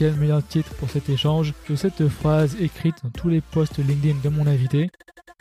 [0.00, 4.20] quel meilleur titre pour cet échange que cette phrase écrite dans tous les posts LinkedIn
[4.24, 4.88] de mon invité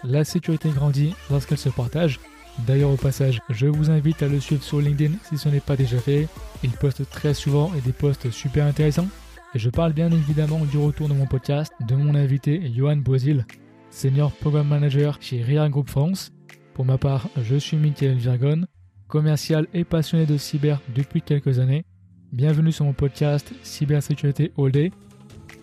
[0.04, 2.20] La sécurité grandit lorsqu'elle se partage.
[2.67, 5.78] D'ailleurs, au passage, je vous invite à le suivre sur LinkedIn si ce n'est pas
[5.78, 6.28] déjà fait.
[6.62, 9.08] Il poste très souvent et des posts super intéressants.
[9.56, 13.46] Et je parle bien évidemment du retour de mon podcast de mon invité Johan Bozil,
[13.91, 16.34] Senior Program Manager chez RIA Group France.
[16.73, 18.66] Pour ma part, je suis Michael Virgon,
[19.07, 21.85] commercial et passionné de cyber depuis quelques années.
[22.31, 24.91] Bienvenue sur mon podcast Cybersécurité All Day.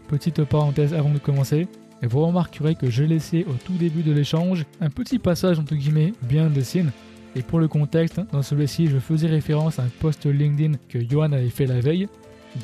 [0.09, 1.69] Petite parenthèse avant de commencer,
[2.03, 6.13] vous remarquerez que j'ai laissé au tout début de l'échange un petit passage entre guillemets
[6.23, 6.91] bien de scene.
[7.37, 11.31] Et pour le contexte, dans celui-ci, je faisais référence à un post LinkedIn que Johan
[11.31, 12.09] avait fait la veille,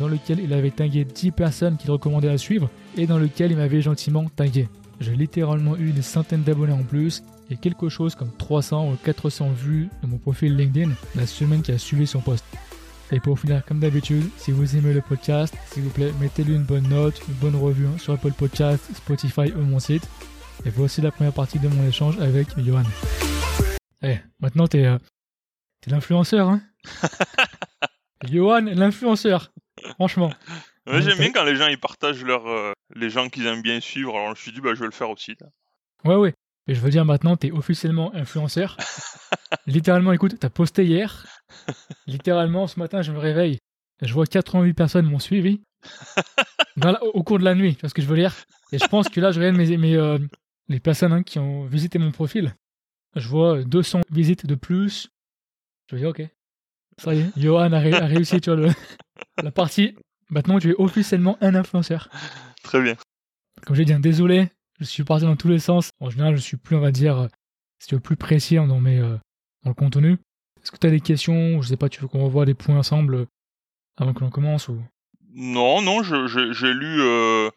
[0.01, 3.57] dans lequel il avait tagué 10 personnes qu'il recommandait à suivre et dans lequel il
[3.57, 4.69] m'avait gentiment tagué.
[4.99, 9.51] J'ai littéralement eu des centaines d'abonnés en plus et quelque chose comme 300 ou 400
[9.53, 12.45] vues de mon profil LinkedIn la semaine qui a suivi son post.
[13.15, 16.65] Et pour finir, comme d'habitude, si vous aimez le podcast, s'il vous plaît, mettez-lui une
[16.65, 20.09] bonne note, une bonne revue hein, sur Apple Podcast, Spotify ou mon site.
[20.65, 22.85] Et voici la première partie de mon échange avec Johan.
[24.03, 24.97] Eh, maintenant t'es euh,
[25.83, 26.63] t'es l'influenceur, hein?
[28.31, 29.53] Johan, l'influenceur.
[29.97, 30.33] Franchement.
[30.87, 33.81] Ouais, J'aime bien quand les gens ils partagent leur, euh, les gens qu'ils aiment bien
[33.81, 34.15] suivre.
[34.15, 35.37] Alors je me suis dit, bah, je vais le faire aussi.
[35.39, 35.49] Là.
[36.05, 36.35] Ouais, ouais.
[36.69, 38.77] Et je veux dire maintenant, t'es officiellement influenceur.
[39.67, 41.27] Littéralement, écoute, t'as posté hier.
[42.07, 43.59] Littéralement, ce matin, je me réveille.
[44.01, 45.63] Je vois 88 personnes m'ont suivi.
[46.77, 48.35] Dans la- au cours de la nuit, tu vois ce que je veux dire?
[48.73, 50.19] Et je pense que là, je regarde mes, mes, euh,
[50.69, 52.55] les personnes hein, qui ont visité mon profil.
[53.17, 55.09] Je vois 200 visites de plus.
[55.91, 56.23] Je me dis, ok.
[56.99, 58.73] Ça y est, Johan a, ré- a réussi, tu vois, le-
[59.43, 59.97] la partie.
[60.31, 62.09] Maintenant, tu es officiellement un influenceur.
[62.63, 62.97] Très bien.
[63.67, 64.51] Comme j'ai dit, hein, désolé,
[64.83, 65.91] je suis parti dans tous les sens.
[66.01, 67.29] En général, je suis plus, on va dire,
[67.79, 69.17] si tu veux, plus précis dans, mes, euh,
[69.65, 70.19] dans le contenu.
[70.63, 72.79] Est-ce que tu as des questions Je sais pas, tu veux qu'on revoie des points
[72.79, 73.27] ensemble euh,
[73.97, 74.83] avant que l'on commence ou...
[75.35, 77.51] Non, non, j'ai lu euh,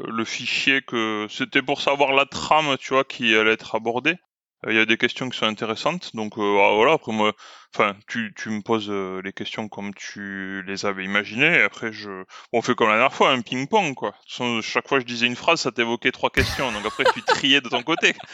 [0.00, 4.16] le fichier que c'était pour savoir la trame, tu vois, qui allait être abordée.
[4.66, 6.92] Euh, Il y a des questions qui sont intéressantes, donc euh, ah, voilà.
[6.92, 7.32] Après moi,
[7.74, 11.58] enfin, tu, tu me poses euh, les questions comme tu les avais imaginées.
[11.58, 14.14] Et après, je, on fait comme la dernière fois, un ping-pong, quoi.
[14.26, 16.72] Chaque fois que je disais une phrase, ça t'évoquait trois questions.
[16.72, 18.14] Donc après, tu triais de ton côté.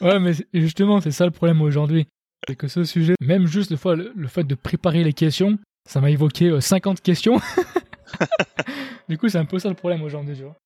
[0.00, 2.06] Ouais, mais justement, c'est ça le problème aujourd'hui.
[2.46, 5.58] C'est que ce sujet, même juste le, fois, le, fait de préparer les questions,
[5.88, 7.40] ça m'a évoqué euh, 50 questions.
[9.08, 10.56] du coup, c'est un peu ça le problème aujourd'hui, tu vois.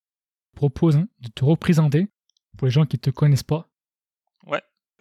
[0.54, 2.08] Propose hein, de te représenter
[2.58, 3.71] pour les gens qui te connaissent pas.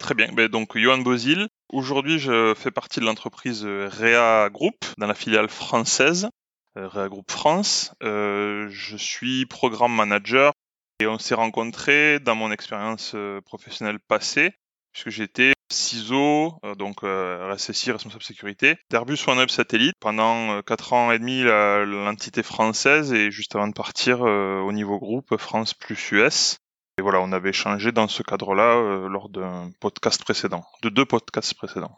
[0.01, 0.29] Très bien.
[0.33, 1.47] Ben, donc, Johan Bozil.
[1.69, 6.27] Aujourd'hui, je fais partie de l'entreprise euh, Rea Group, dans la filiale française,
[6.75, 7.93] euh, Rea Group France.
[8.01, 10.53] Euh, je suis programme manager
[10.99, 14.53] et on s'est rencontrés dans mon expérience professionnelle passée,
[14.91, 21.19] puisque j'étais CISO, donc RSSI, responsable sécurité, d'Airbus OneWeb Satellite pendant euh, 4 ans et
[21.19, 26.57] demi l'entité française et juste avant de partir au niveau groupe France plus US.
[26.97, 31.05] Et voilà, on avait échangé dans ce cadre-là euh, lors d'un podcast précédent, de deux
[31.05, 31.97] podcasts précédents.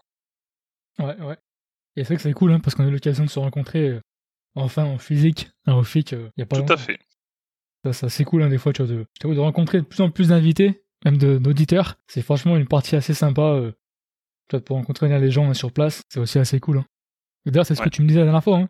[0.99, 1.37] Ouais, ouais.
[1.95, 3.89] Et c'est vrai que c'est cool, hein, parce qu'on a eu l'occasion de se rencontrer
[3.89, 4.01] euh,
[4.55, 6.73] enfin en physique, hein, au FIC, il y a pas Tout longtemps.
[6.75, 6.99] à fait.
[7.85, 10.09] Ça, ça, c'est cool, hein, des fois, tu vois, de, de rencontrer de plus en
[10.09, 11.97] plus d'invités, même de- d'auditeurs.
[12.07, 13.41] C'est franchement une partie assez sympa.
[13.41, 13.71] Euh,
[14.49, 16.77] tu vois, pour rencontrer les gens hein, sur place, c'est aussi assez cool.
[16.79, 16.85] Hein.
[17.45, 17.89] D'ailleurs, c'est ce Ouais.
[17.89, 18.57] que tu me disais la dernière fois.
[18.59, 18.69] Hein.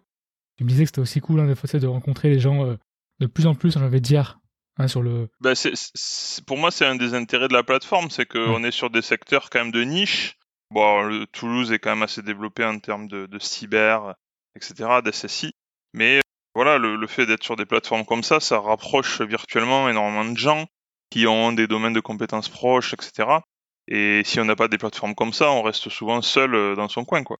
[0.57, 2.75] Tu me disais que c'était aussi cool, des fois, c'est de rencontrer les gens euh,
[3.19, 4.39] de plus en plus, j'ai envie de dire,
[4.77, 5.29] hein, sur le.
[5.55, 8.67] C'est- c'est- pour moi, c'est un des intérêts de la plateforme, c'est qu'on Ouais.
[8.67, 10.37] est sur des secteurs quand même de niche.
[10.71, 14.15] Bon, le- Toulouse est quand même assez développé en termes de, de cyber,
[14.55, 15.53] etc., d'SSI.
[15.93, 16.21] Mais
[16.55, 20.37] voilà, le, le fait d'être sur des plateformes comme ça, ça rapproche virtuellement énormément de
[20.37, 20.65] gens
[21.11, 23.41] qui ont des domaines de compétences proches, etc.
[23.87, 26.87] Et si on n'a pas des plateformes comme ça, on reste souvent seul euh, dans
[26.89, 27.37] son coin, quoi.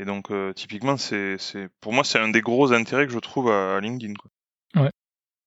[0.00, 1.36] Et donc, euh, typiquement, c'est,
[1.80, 4.30] pour moi, c'est un des gros intérêts que je trouve à, à LinkedIn, quoi.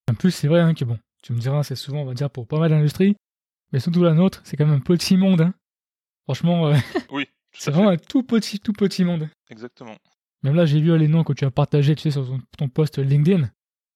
[0.08, 2.30] En plus, c'est vrai hein, que bon, tu me diras, c'est souvent, on va dire,
[2.30, 3.16] pour pas mal d'industries,
[3.74, 5.42] mais surtout la nôtre, c'est quand même un petit monde.
[5.42, 5.54] Hein.
[6.26, 6.76] Franchement, euh,
[7.12, 7.28] Oui,
[7.58, 9.28] c'est vraiment un tout petit, tout petit monde.
[9.50, 9.96] Exactement.
[10.44, 12.40] Même là, j'ai vu euh, les noms que tu as partagés, tu sais, sur ton,
[12.58, 13.50] ton post LinkedIn.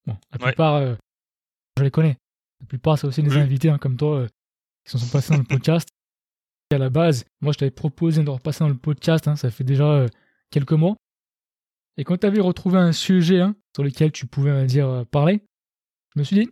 [0.08, 0.52] Bon, la Ouais.
[0.52, 0.96] plupart, euh,
[1.78, 2.18] je les connais.
[2.62, 3.38] La plupart, c'est aussi des Oui.
[3.42, 4.28] invités hein, comme toi euh,
[4.84, 5.88] qui sont passés dans le podcast.
[6.72, 9.52] Et à la base, moi, je t'avais proposé de repasser dans le podcast, hein, ça
[9.52, 10.06] fait déjà
[10.52, 10.96] quelques mois.
[11.98, 15.42] Et quand tu avais retrouvé un sujet hein, sur lequel tu pouvais, dire, parler,
[16.16, 16.50] je me suis dit,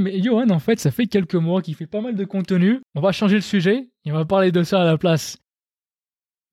[0.00, 2.80] mais Johan, en fait, ça fait quelques mois qu'il fait pas mal de contenu.
[2.94, 5.38] On va changer le sujet et on va parler de ça à la place.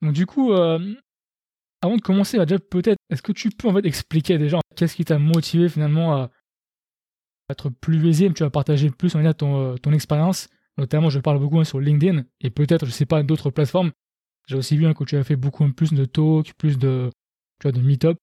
[0.02, 0.96] Donc, du coup, euh,
[1.82, 4.96] avant de commencer, bah, déjà peut-être, est-ce que tu peux en fait expliquer déjà qu'est-ce
[4.96, 6.32] qui t'a motivé finalement à
[7.50, 10.48] être plus visible, tu vas partager plus va dire, ton, euh, ton expérience.
[10.78, 13.92] Notamment, je parle beaucoup hein, sur LinkedIn et peut-être, je sais pas, d'autres plateformes.
[14.48, 17.10] J'ai aussi vu hein, que tu as fait beaucoup plus de talks, plus de,
[17.60, 18.18] tu de meet-up.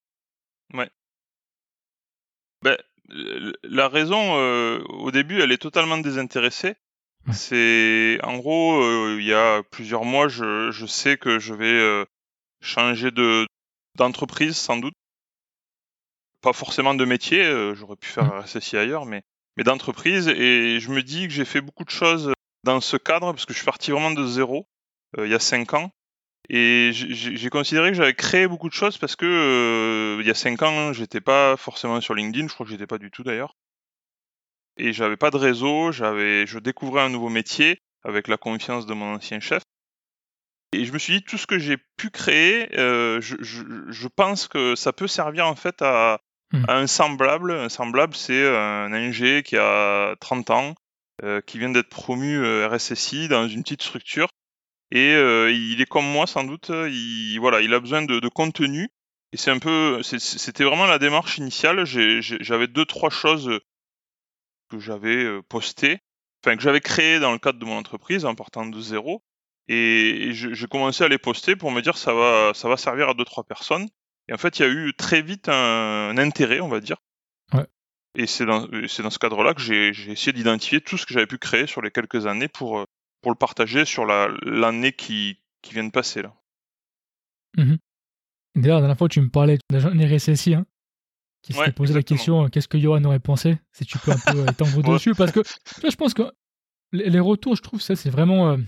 [3.09, 6.75] La raison, euh, au début, elle est totalement désintéressée.
[7.33, 11.67] C'est en gros, euh, il y a plusieurs mois, je, je sais que je vais
[11.67, 12.05] euh,
[12.61, 13.47] changer de
[13.97, 14.95] d'entreprise sans doute.
[16.41, 17.43] Pas forcément de métier,
[17.75, 19.23] j'aurais pu faire RSSI ailleurs, mais
[19.57, 20.29] mais d'entreprise.
[20.29, 22.33] Et je me dis que j'ai fait beaucoup de choses
[22.63, 24.69] dans ce cadre parce que je suis parti vraiment de zéro
[25.19, 25.91] il y a cinq ans.
[26.49, 30.35] Et j'ai considéré que j'avais créé beaucoup de choses parce que euh, il y a
[30.35, 33.57] cinq ans, j'étais pas forcément sur LinkedIn, je crois que j'étais pas du tout d'ailleurs.
[34.77, 38.95] Et j'avais pas de réseau, j'avais, je découvrais un nouveau métier avec la confiance de
[38.95, 39.63] mon ancien chef.
[40.73, 44.09] Et je me suis dit tout ce que j'ai pu créer, euh, je, je, je,
[44.09, 46.21] pense que ça peut servir en fait à,
[46.53, 46.65] hmm.
[46.69, 47.51] à un semblable.
[47.51, 50.75] Un semblable, c'est un ingé qui a 30 ans,
[51.25, 54.29] euh, qui vient d'être promu RSSI dans une petite structure
[54.91, 56.71] et euh, il est comme moi sans doute.
[56.71, 58.89] Il voilà, il a besoin de, de contenu.
[59.33, 61.85] Et c'est un peu, c'était vraiment la démarche initiale.
[61.85, 63.61] J'avais deux trois choses
[64.71, 65.99] que j'avais euh, postées,
[66.43, 69.23] enfin que j'avais créées dans le cadre de mon entreprise en partant de zéro.
[69.69, 73.15] Et, j'ai commencé à les poster pour me dire ça va, ça va servir à
[73.15, 73.89] deux trois personnes.
[74.29, 76.97] Et en fait, il y a eu très vite un, intérêt, on va dire.
[77.53, 77.67] Ouais.
[78.15, 81.27] Et c'est dans, c'est dans ce cadre-là que j'ai essayé d'identifier tout ce que j'avais
[81.27, 82.85] pu créer sur les quelques années pour, euh,
[83.27, 86.23] pour le partager sur l'année qui, qui vient de passer.
[86.23, 86.33] là.
[87.57, 87.75] Mmh
[88.55, 90.65] D'ailleurs, la dernière fois, tu me parlais d'un RSSI hein,
[91.43, 94.19] qui s'est posé la question euh, qu'est-ce que Johan aurait pensé Si tu peux un
[94.19, 96.23] peu euh, étendre dessus, parce que là, je pense que
[96.93, 98.53] les retours, je trouve, ça, c'est vraiment.
[98.53, 98.59] Euh,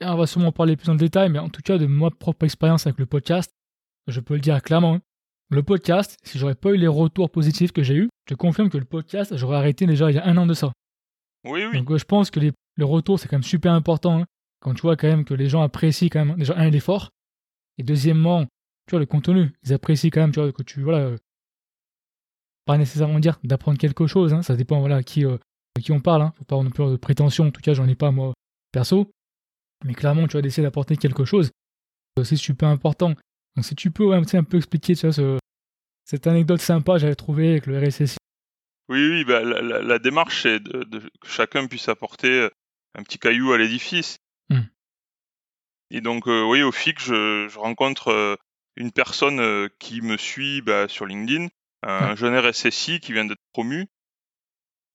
[0.00, 2.44] on va sûrement en parler plus en détail, mais en tout cas, de ma propre
[2.44, 3.52] expérience avec le podcast,
[4.08, 4.94] je peux le dire clairement.
[4.94, 5.02] Hein.
[5.48, 8.78] Le podcast, si j'aurais pas eu les retours positifs que j'ai eu, je confirme que
[8.78, 10.72] le podcast, j'aurais arrêté déjà il y a un an de ça.
[11.44, 11.78] Oui, oui.
[11.78, 14.20] Donc euh, je pense que les, le retour, c'est quand même super important.
[14.20, 14.26] Hein.
[14.60, 17.10] quand tu vois quand même que les gens apprécient quand même, déjà, un, l'effort.
[17.78, 18.44] Et deuxièmement,
[18.86, 19.52] tu vois, le contenu.
[19.64, 21.16] Ils apprécient quand même, tu vois, que tu, voilà, euh,
[22.64, 24.32] pas nécessairement dire d'apprendre quelque chose.
[24.32, 25.38] Hein, ça dépend, voilà, à qui, euh,
[25.80, 26.22] qui on parle.
[26.22, 27.46] Hein, faut pas avoir non plus de prétention.
[27.46, 28.34] En tout cas, j'en ai pas, moi,
[28.72, 29.10] perso.
[29.84, 31.50] Mais clairement, tu vas d'essayer d'apporter quelque chose.
[32.22, 33.14] c'est super important.
[33.56, 35.38] Donc si tu peux un peu expliquer, tu vois, ce,
[36.04, 38.16] cette anecdote sympa, j'avais trouvé avec le RSSI
[38.92, 42.50] oui, oui, bah, la, démarche, c'est de, que chacun puisse apporter euh,
[42.94, 44.18] un petit caillou à l'édifice.
[44.50, 44.62] Hmm.
[45.90, 48.36] Et donc, euh, oui, au FIC, je, rencontre euh,
[48.76, 51.48] une personne qui me suit bah, sur LinkedIn,
[51.82, 53.86] un jeune RSSI qui vient d'être promu,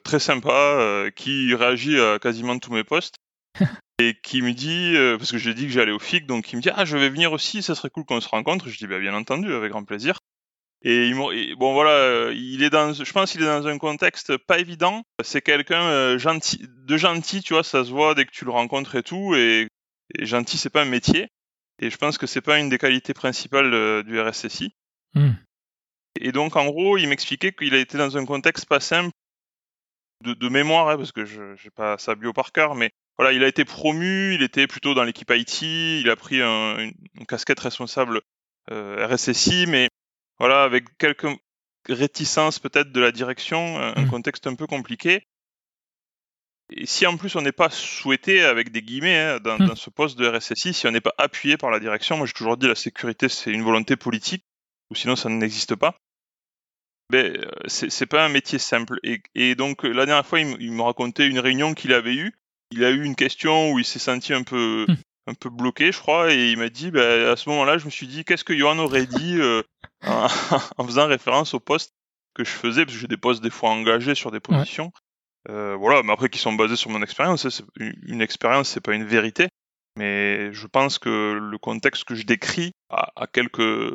[0.04, 3.18] très sympa, qui réagit à quasiment tous mes posts.
[4.00, 6.62] et qui me dit, parce que j'ai dit que j'allais au FIC, donc il me
[6.62, 8.68] dit Ah, je vais venir aussi, ça serait cool qu'on se rencontre.
[8.70, 10.20] Je dis bah, Bien entendu, avec grand plaisir.
[10.84, 14.60] Et, bon voilà, euh, il est dans, je pense qu'il est dans un contexte pas
[14.60, 15.04] évident.
[15.24, 18.52] C'est quelqu'un euh, gentil, de gentil, tu vois, ça se voit dès que tu le
[18.52, 19.34] rencontres et tout.
[19.36, 19.68] Et,
[20.20, 21.30] gentil, c'est pas un métier.
[21.80, 24.74] Et je pense que c'est pas une des qualités principales euh, du RSSI.
[25.14, 25.32] Hmm.
[26.20, 29.12] Et donc en gros, il m'expliquait qu'il a été dans un contexte pas simple
[30.24, 32.90] de, mémoire, hein, parce que je n'ai pas sa bio par cœur, mais
[33.20, 36.92] voilà, il a été promu, il était plutôt dans l'équipe IT, il a pris une,
[37.28, 38.22] casquette responsable
[38.72, 39.90] RSSI, mais
[40.40, 41.28] voilà, avec quelques
[41.88, 44.10] réticences peut-être de la direction, un mmh.
[44.10, 45.24] contexte un peu compliqué.
[46.70, 49.68] Et si en plus on n'est pas souhaité, avec des guillemets, hein, mmh.
[49.68, 52.34] dans, ce poste de RSSI, si on n'est pas appuyé par la direction, moi j'ai
[52.34, 54.44] toujours dit la sécurité c'est une volonté politique,
[54.90, 55.96] ou sinon ça n'existe pas.
[57.10, 59.00] Ben, euh, c'est pas un métier simple.
[59.34, 62.34] Et, donc la dernière fois, il, me racontait une réunion qu'il avait eue.
[62.72, 64.96] Il a eu une question où il s'est senti un peu, mmh.
[65.28, 67.92] un peu bloqué, je crois, et il m'a dit, ben, à ce moment-là, je me
[67.92, 69.64] suis dit, qu'est-ce que Johan aurait dit euh,
[70.78, 71.94] en, faisant référence au poste
[72.34, 74.92] que je faisais, parce que j'ai des postes des fois engagés sur des positions.
[75.50, 77.46] Euh, voilà, mais après qui sont basés sur mon expérience.
[77.46, 79.50] Hein, une expérience, c'est pas une vérité.
[79.96, 83.92] Mais je pense que le contexte que je décris a, quelques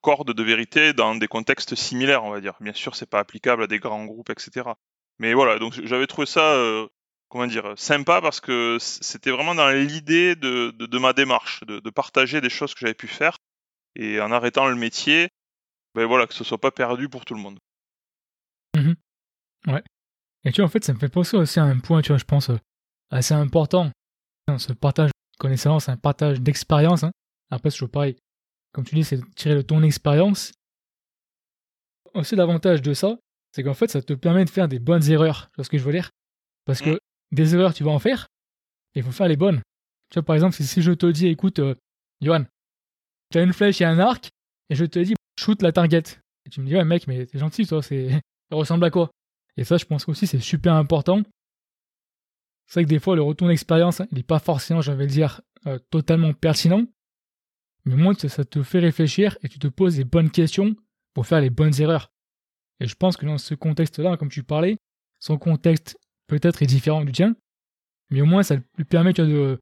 [0.00, 2.54] cordes de vérité dans des contextes similaires, on va dire.
[2.60, 4.70] Bien sûr, c'est pas applicable à des grands groupes, etc.
[5.18, 6.86] Mais voilà, donc j'avais trouvé ça, euh,
[7.28, 11.90] comment dire, sympa parce que c'était vraiment dans l'idée de, de, ma démarche, de, de
[11.90, 13.36] partager des choses que j'avais pu faire
[13.96, 15.28] et en arrêtant le métier,
[15.94, 17.58] ben voilà, que ce soit pas perdu pour tout le monde.
[18.76, 18.94] Mmh
[19.68, 19.82] ouais.
[20.44, 22.18] Et tu vois, en fait, ça me fait penser aussi à un point, tu vois,
[22.18, 22.58] je pense, euh,
[23.10, 23.90] assez important.
[24.58, 27.02] Ce partage de connaissances, un partage d'expérience.
[27.02, 27.12] Hein.
[27.50, 28.16] Après, c'est toujours pareil.
[28.72, 30.52] Comme tu dis, c'est tirer de ton expérience.
[32.12, 33.16] Aussi, l'avantage de ça,
[33.52, 35.48] c'est qu'en fait, ça te permet de faire des bonnes erreurs.
[35.50, 36.10] Tu vois ce que je veux dire?
[36.66, 36.98] Parce que mmh.
[37.32, 38.26] des erreurs, tu vas en faire,
[38.94, 39.62] et il faut faire les bonnes.
[40.10, 41.74] Tu vois, par exemple, si, je te dis, écoute, euh,
[42.20, 42.44] Johan,
[43.34, 44.30] tu une flèche et un arc,
[44.70, 46.02] et je te dis, shoot la target.
[46.46, 48.20] Et tu me dis, ouais, mec, mais t'es gentil, toi, c'est...
[48.50, 49.10] ressemble à quoi?
[49.56, 51.22] Et ça, je pense aussi, c'est super important.
[52.66, 55.40] C'est vrai que des fois, le retour d'expérience, il n'est pas forcément, j'avais le dire,
[55.66, 56.84] euh, totalement pertinent.
[57.84, 60.74] Mais moi, ça te fait réfléchir et tu te poses les bonnes questions
[61.12, 62.12] pour faire les bonnes erreurs.
[62.80, 64.78] Et je pense que dans ce contexte-là, comme tu parlais,
[65.20, 67.36] son contexte peut-être est différent du tien,
[68.10, 69.58] mais au moins ça lui permet de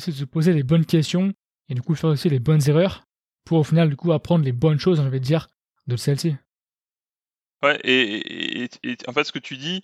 [0.00, 1.32] se poser les bonnes questions
[1.68, 3.04] et du coup faire aussi les bonnes erreurs
[3.44, 5.48] pour au final du coup apprendre les bonnes choses, je vais dire,
[5.86, 6.36] de celle-ci.
[7.62, 8.68] Ouais, et,
[9.06, 9.82] en fait ce que tu dis,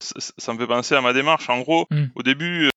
[0.00, 1.50] ça, me fait penser à ma démarche.
[1.50, 2.06] En gros, hmm.
[2.14, 2.70] au début, euh,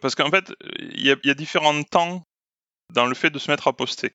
[0.00, 2.24] parce qu'en fait, il y a, différents temps
[2.92, 4.12] dans le fait de se mettre à poster.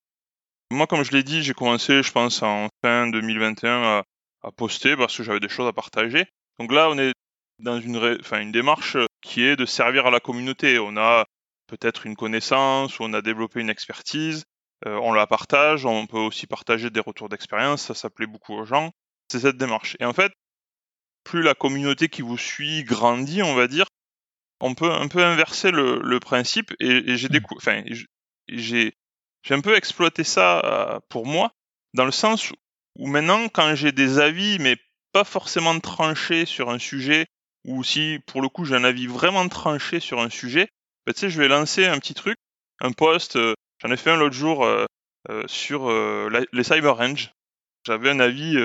[0.72, 4.04] Moi, comme je l'ai dit, j'ai commencé, je pense, en fin 2021
[4.44, 6.26] à, poster parce que j'avais des choses à partager.
[6.60, 7.14] Donc là, on est
[7.60, 10.80] dans une, enfin, une démarche qui est de servir à la communauté.
[10.80, 11.26] On a
[11.78, 14.46] peut-être une connaissance ou on a développé une expertise,
[14.86, 18.54] euh, on la partage, on peut aussi partager des retours d'expérience, ça, ça plaît beaucoup
[18.54, 18.92] aux gens.
[19.32, 19.98] C'est cette démarche.
[20.00, 20.32] Et en fait,
[21.24, 23.86] plus la communauté qui vous suit grandit, on va dire,
[24.60, 27.40] on peut un peu inverser le, principe et, j'ai mmh.
[27.58, 27.84] enfin,
[28.48, 28.94] j'ai
[29.44, 31.52] j'ai un peu exploité ça euh, pour moi
[31.94, 32.54] dans le sens
[32.98, 34.78] où maintenant quand j'ai des avis mais
[35.12, 37.28] pas forcément tranchés sur un sujet
[37.66, 40.70] ou si pour le coup j'ai un avis vraiment tranché sur un sujet,
[41.06, 42.38] bah, tu sais je vais lancer un petit truc,
[42.80, 44.86] un post, euh, j'en ai fait un l'autre jour euh,
[45.48, 47.32] sur les cyber range.
[47.86, 48.58] J'avais un avis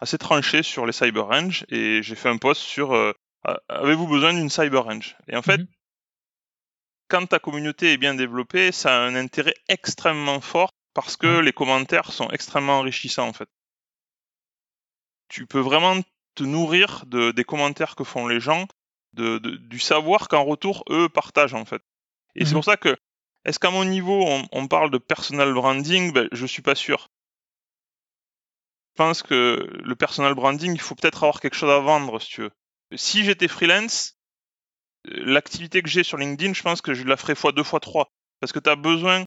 [0.00, 2.94] assez tranché sur les cyber range et j'ai fait un post sur
[3.46, 5.16] euh, avez-vous besoin d'une cyber range?
[5.28, 5.68] Et en fait, mhm.
[7.08, 11.52] quand ta communauté est bien développée, ça a un intérêt extrêmement fort parce que les
[11.52, 13.48] commentaires sont extrêmement enrichissants en fait.
[15.28, 16.00] Tu peux vraiment
[16.34, 18.66] te nourrir de, des commentaires que font les gens,
[19.14, 21.82] de, du savoir qu'en retour eux partagent en fait.
[22.34, 22.54] Et c'est mhm.
[22.54, 22.96] pour ça que
[23.44, 26.12] est-ce qu'à mon niveau on, parle de personal branding?
[26.12, 27.08] Ben, Je suis pas sûr
[28.98, 32.40] pense que le personal branding, il faut peut-être avoir quelque chose à vendre, si tu
[32.42, 32.50] veux.
[32.96, 34.18] Si j'étais freelance,
[35.06, 37.80] euh, l'activité que j'ai sur LinkedIn, je pense que je la ferais fois deux, fois
[37.80, 38.10] trois.
[38.40, 39.24] Parce que tu as besoin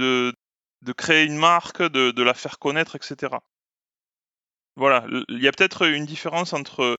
[0.00, 0.34] de,
[0.82, 3.36] de créer une marque, de, de la faire connaître, etc.
[4.74, 6.96] Voilà, il y a peut-être une différence entre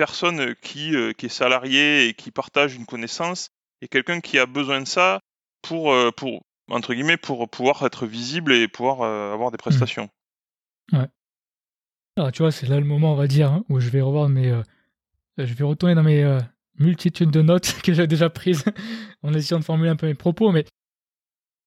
[0.00, 3.50] personne qui, euh, qui est salarié et qui partage une connaissance
[3.82, 5.20] et quelqu'un qui a besoin de ça
[5.60, 6.40] pour, euh, pour,
[6.70, 9.66] entre guillemets, pour pouvoir être visible et pouvoir avoir des mmh.
[9.66, 10.08] prestations.
[10.92, 11.06] Ouais.
[12.16, 14.28] Alors, tu vois, c'est là le moment, on va dire, hein, où je vais revoir
[14.28, 14.50] mes.
[14.50, 14.62] Euh,
[15.38, 16.40] je vais retourner dans mes euh,
[16.78, 18.64] multitudes de notes que j'ai déjà prises
[19.22, 20.50] en essayant de formuler un peu mes propos.
[20.50, 20.64] Mais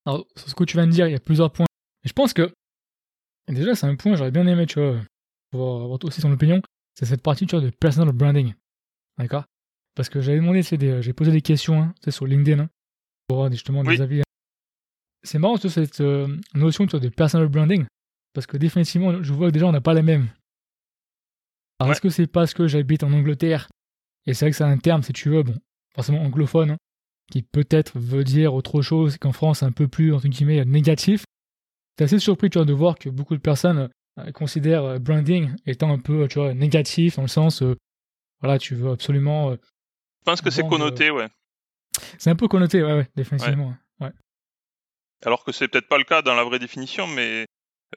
[0.06, 1.66] alors, sur ce que tu viens de dire, il y a plusieurs points.
[2.04, 2.54] Je pense que
[3.48, 5.00] déjà, c'est un point j'aurais bien aimé, tu vois,
[5.52, 6.62] pour avoir aussi son opinion.
[6.96, 8.54] C'est cette partie, tu vois, de personal branding.
[9.18, 9.46] D'accord?
[9.96, 12.70] Parce que j'avais demandé, j'ai posé des questions hein, sur LinkedIn hein,
[13.28, 14.22] pour avoir justement des avis.
[14.22, 14.24] Hein.
[15.24, 17.86] C'est marrant, tu cette euh, notion tu vois, de personal branding.
[18.34, 20.30] Parce que définitivement, je vois que déjà, on n'a pas les mêmes.
[21.80, 23.68] Alors, est-ce que c'est parce que j'habite en Angleterre
[24.26, 25.56] Et c'est vrai que c'est un terme, si tu veux, bon,
[25.94, 26.78] forcément anglophone, hein,
[27.32, 31.26] qui peut-être veut dire autre chose qu'en France, un peu plus, entre guillemets, négatif.
[31.98, 33.90] C'est assez surpris, tu vois, de voir que beaucoup de personnes
[34.20, 37.76] euh, considèrent euh, branding étant un peu, tu vois, négatif, dans le sens, euh,
[38.42, 39.54] voilà, tu veux absolument.
[39.54, 39.58] je
[40.26, 41.28] pense que c'est connoté, ouais.
[42.18, 43.76] C'est un peu connoté, ouais, ouais, définitivement.
[44.00, 44.12] Ouais.
[45.26, 47.46] Alors que c'est peut-être pas le cas dans la vraie définition, mais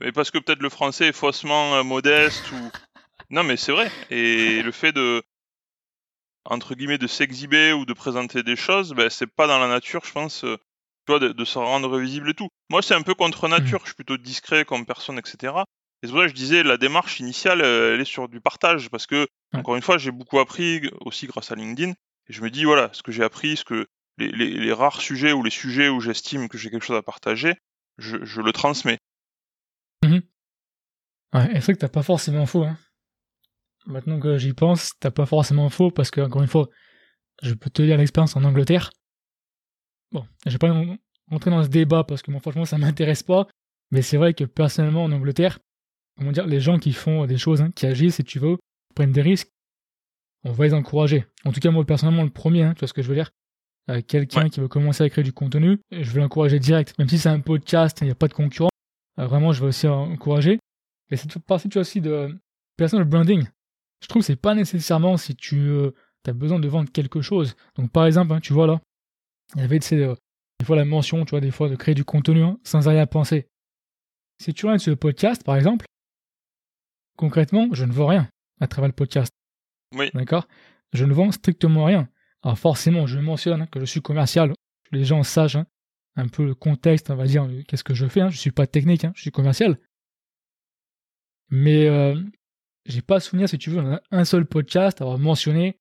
[0.01, 2.57] mais parce que peut-être le français est faussement modeste ou.
[3.29, 3.91] Non, mais c'est vrai.
[4.11, 5.21] Et le fait de
[6.51, 10.05] entre guillemets de s'exhiber ou de présenter des choses, ben, c'est pas dans la nature,
[10.05, 10.57] je pense, euh,
[11.07, 12.49] tu vois, de, se rendre visible et tout.
[12.71, 13.79] Moi, c'est un peu contre nature.
[13.79, 13.85] Mmh.
[13.85, 15.55] Je suis plutôt discret comme personne, etc.
[16.07, 18.41] Et c'est pour ça que je disais, la démarche initiale, euh, elle est sur du
[18.41, 21.91] partage, parce que encore une fois, j'ai beaucoup appris aussi grâce à LinkedIn.
[21.91, 25.33] Et je me dis, voilà, ce que j'ai appris, ce que les, les, rares sujets
[25.33, 27.55] ou les sujets où j'estime que j'ai quelque chose à partager,
[27.99, 28.99] je, je le transmets.
[30.05, 30.19] Mmh
[31.35, 32.63] ouais, c'est vrai que t'as pas forcément faux.
[32.63, 32.79] Hein.
[33.87, 36.69] Maintenant que j'y pense, t'as pas forcément faux parce que, encore une fois,
[37.43, 38.91] je peux te dire l'expérience en Angleterre.
[40.13, 40.73] Bon, je vais pas
[41.31, 43.49] rentrer dans ce débat parce que moi, franchement, ça m'intéresse pas.
[43.91, 45.59] Mais c'est vrai que personnellement, en Angleterre,
[46.17, 48.57] comment dire, les gens qui font des choses, hein, qui agissent, si tu veux,
[48.95, 49.51] prennent des risques,
[50.45, 51.25] on va les encourager.
[51.45, 53.31] En tout cas, moi, personnellement, le premier, hein, tu vois ce que je veux dire
[53.91, 56.99] euh, Quelqu'un qui veut commencer à créer du contenu, je vais l'encourager direct.
[56.99, 58.71] Même si c'est un podcast, il n'y a pas de concurrent,
[59.19, 60.59] euh, vraiment, je vais aussi encourager.
[61.11, 62.37] Et cette partie, tu vois, aussi de
[62.77, 63.47] personal branding.
[64.03, 65.93] Je trouve que c'est pas nécessairement si tu euh,
[66.27, 67.57] as besoin de vendre quelque chose.
[67.77, 68.81] Donc, par exemple, hein, tu vois là,
[69.55, 70.15] il y avait euh,
[70.59, 73.07] des fois la mention, tu vois, des fois de créer du contenu hein, sans rien
[73.07, 73.49] penser.
[74.43, 75.87] Si tu regardes sur le podcast, par exemple,
[77.17, 78.29] concrètement, je ne vends rien
[78.61, 79.33] à travers le podcast.
[79.95, 80.11] Oui.
[80.15, 80.47] D'accord?
[80.93, 82.09] Je ne vends strictement rien.
[82.43, 84.53] Alors forcément, je mentionne hein, que je suis commercial.
[84.93, 85.59] Les gens sachent
[86.17, 88.21] un peu le contexte, on va dire, qu'est-ce que je fais.
[88.21, 88.31] Hein.
[88.31, 89.79] Je suis pas technique, hein, je suis commercial.
[91.51, 92.21] Mais euh,
[92.87, 95.79] j'ai pas souvenir, si tu veux, un seul podcast avoir mentionné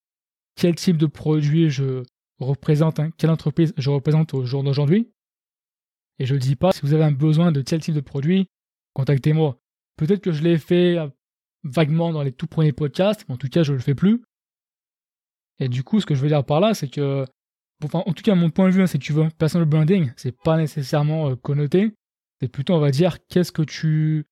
[0.55, 2.03] quel type de produit je
[2.39, 5.11] représente, hein, quelle entreprise je représente au jour d'aujourd'hui.
[6.19, 8.47] Et je dis pas, si vous avez un besoin de tel type de produit,
[8.93, 9.59] contactez-moi.
[9.97, 10.97] Peut-être que je l'ai fait
[11.65, 14.23] vaguement dans les tout premiers podcasts, en tout cas je le fais plus.
[15.59, 17.25] Et du coup, ce que je veux dire par là, c'est que,
[17.83, 20.11] enfin, en tout cas, mon point de vue, hein, c'est que tu veux personal branding,
[20.17, 21.93] c'est pas nécessairement euh, connoté.
[22.41, 24.25] C'est plutôt, on va dire, qu'est-ce que tu,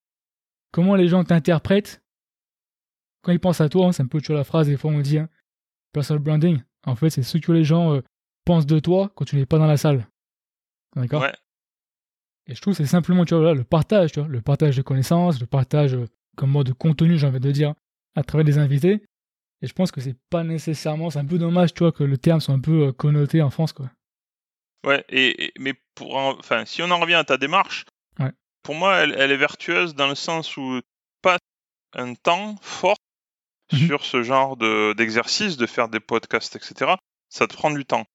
[0.72, 2.04] comment les gens t'interprètent
[3.22, 3.88] quand ils pensent à toi.
[3.88, 5.30] Hein, c'est un peu tu vois la phrase des fois on dit hein,
[5.94, 6.62] personal branding.
[6.86, 8.02] En fait, c'est ce que les gens euh,
[8.46, 10.08] pensent de toi quand tu n'es pas dans la salle.
[10.96, 11.22] D'accord?
[11.22, 11.34] Ouais.
[12.48, 14.82] Et je trouve que c'est simplement tu vois, le partage, tu vois, le partage de
[14.82, 15.98] connaissances, le partage
[16.36, 17.74] comme mode de contenu, j'ai envie de dire,
[18.16, 19.04] à travers des invités.
[19.62, 22.18] Et je pense que c'est pas nécessairement, c'est un peu dommage, tu vois, que le
[22.18, 23.90] terme soit un peu euh, connoté en France, quoi.
[24.86, 27.86] Ouais, et, mais pour, enfin, si on en revient à ta démarche,
[28.64, 30.80] pour moi, elle, elle, est vertueuse dans le sens où
[31.22, 31.38] pas
[31.94, 32.96] un temps fort
[33.72, 34.56] mmh sur ce genre
[34.96, 36.94] d'exercice, de, faire des podcasts, etc.
[37.30, 38.06] Ça te prend du temps.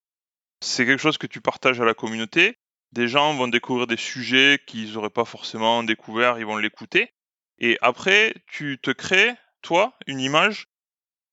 [0.60, 2.56] C'est quelque chose que tu partages à la communauté.
[2.92, 7.10] Des gens vont découvrir des sujets qu'ils n'auraient pas forcément découvert, ils vont l'écouter.
[7.59, 10.67] Et après, tu te crées, toi, une image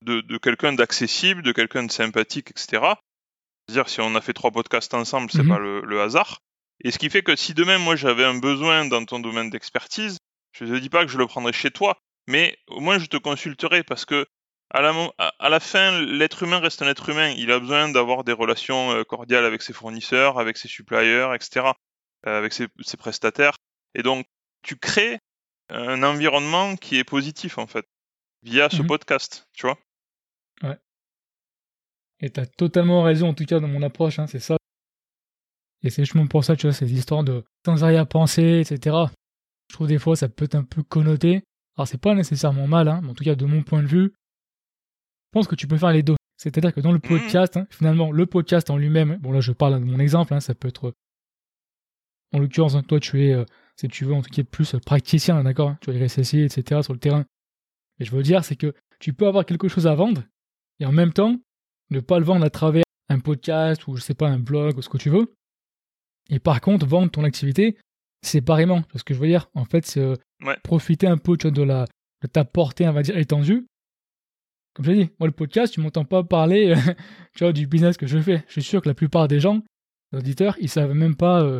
[0.01, 2.93] de, de quelqu'un d'accessible, de quelqu'un de sympathique, etc.
[3.67, 6.41] C'est-à-dire, si on a fait trois podcasts ensemble, c'est mmh pas le, le, hasard.
[6.83, 10.17] Et ce qui fait que si demain, moi, j'avais un besoin dans ton domaine d'expertise,
[10.53, 13.07] je ne te dis pas que je le prendrais chez toi, mais au moins je
[13.07, 14.25] te consulterai parce que
[14.71, 14.93] à la,
[15.39, 17.29] à la fin, l'être humain reste un être humain.
[17.37, 21.67] Il a besoin d'avoir des relations euh, cordiales avec ses fournisseurs, avec ses suppliers, etc.,
[22.25, 23.55] euh, avec ses, ses prestataires.
[23.93, 24.25] Et donc,
[24.63, 25.19] tu crées
[25.69, 27.85] un environnement qui est positif, en fait,
[28.43, 29.77] via ce mmh podcast, tu vois.
[30.63, 30.77] Ouais.
[32.19, 34.57] Et t'as totalement raison, en tout cas, dans mon approche, hein, c'est ça.
[35.83, 38.95] Et c'est justement pour ça, tu vois, ces histoires de sans arrière-pensée, etc.
[39.69, 41.43] Je trouve des fois, ça peut être un peu connoté.
[41.77, 44.13] Alors, c'est pas nécessairement mal, hein, mais en tout cas, de mon point de vue,
[44.13, 46.15] je pense que tu peux faire les deux.
[46.37, 47.01] C'est-à-dire que dans le mmh.
[47.01, 50.39] podcast, hein, finalement, le podcast en lui-même, bon là, je parle de mon exemple, hein,
[50.39, 50.93] ça peut être.
[52.33, 53.45] En l'occurrence, toi, tu es, euh,
[53.77, 56.93] si tu veux, en tout cas, plus praticien, d'accord Tu as les RSSI, etc., sur
[56.93, 57.25] le terrain.
[57.99, 60.23] Mais je veux dire, c'est que tu peux avoir quelque chose à vendre,
[60.79, 61.39] et en même temps,
[61.91, 64.81] ne pas le vendre à travers un podcast ou, je sais pas, un blog ou
[64.81, 65.33] ce que tu veux.
[66.29, 67.77] Et par contre, vendre ton activité
[68.23, 68.81] séparément.
[68.83, 70.15] Parce que je veux dire, en fait, c'est euh,
[70.63, 71.85] profiter un peu de, la,
[72.21, 73.67] de ta portée, on va dire, étendue.
[74.73, 76.93] Comme je l'ai dit, moi, le podcast, tu m'entends pas parler euh,
[77.35, 78.43] tu vois, du business que je fais.
[78.47, 79.61] Je suis sûr que la plupart des gens,
[80.11, 81.59] les auditeurs, ils savent même pas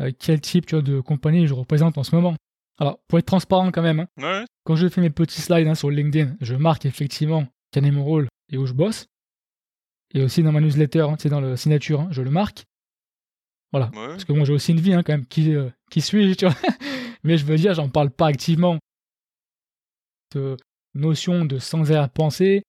[0.00, 2.34] euh, quel type tu vois, de compagnie je représente en ce moment.
[2.78, 5.90] Alors, pour être transparent quand même, hein, quand je fais mes petits slides hein, sur
[5.90, 9.06] LinkedIn, je marque effectivement quel est mon rôle et où je bosse.
[10.12, 12.64] Et aussi dans ma newsletter, c'est hein, dans la signature, je le marque.
[13.72, 13.90] Voilà.
[13.92, 16.54] Parce que moi, j'ai aussi une vie, quand même, qui, euh, qui suis tu vois?
[17.24, 18.78] Mais je veux dire, j'en parle pas activement.
[20.32, 20.60] Cette
[20.94, 22.62] notion de sans air penser,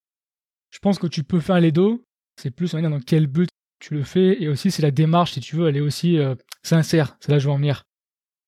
[0.70, 2.02] je pense que tu peux faire les deux.
[2.40, 4.42] C'est plus on va dire dans quel but tu le fais.
[4.42, 6.34] Et aussi, c'est la démarche, si tu veux, elle est aussi euh,
[6.66, 7.16] sincère.
[7.20, 7.84] C'est là que je veux en venir.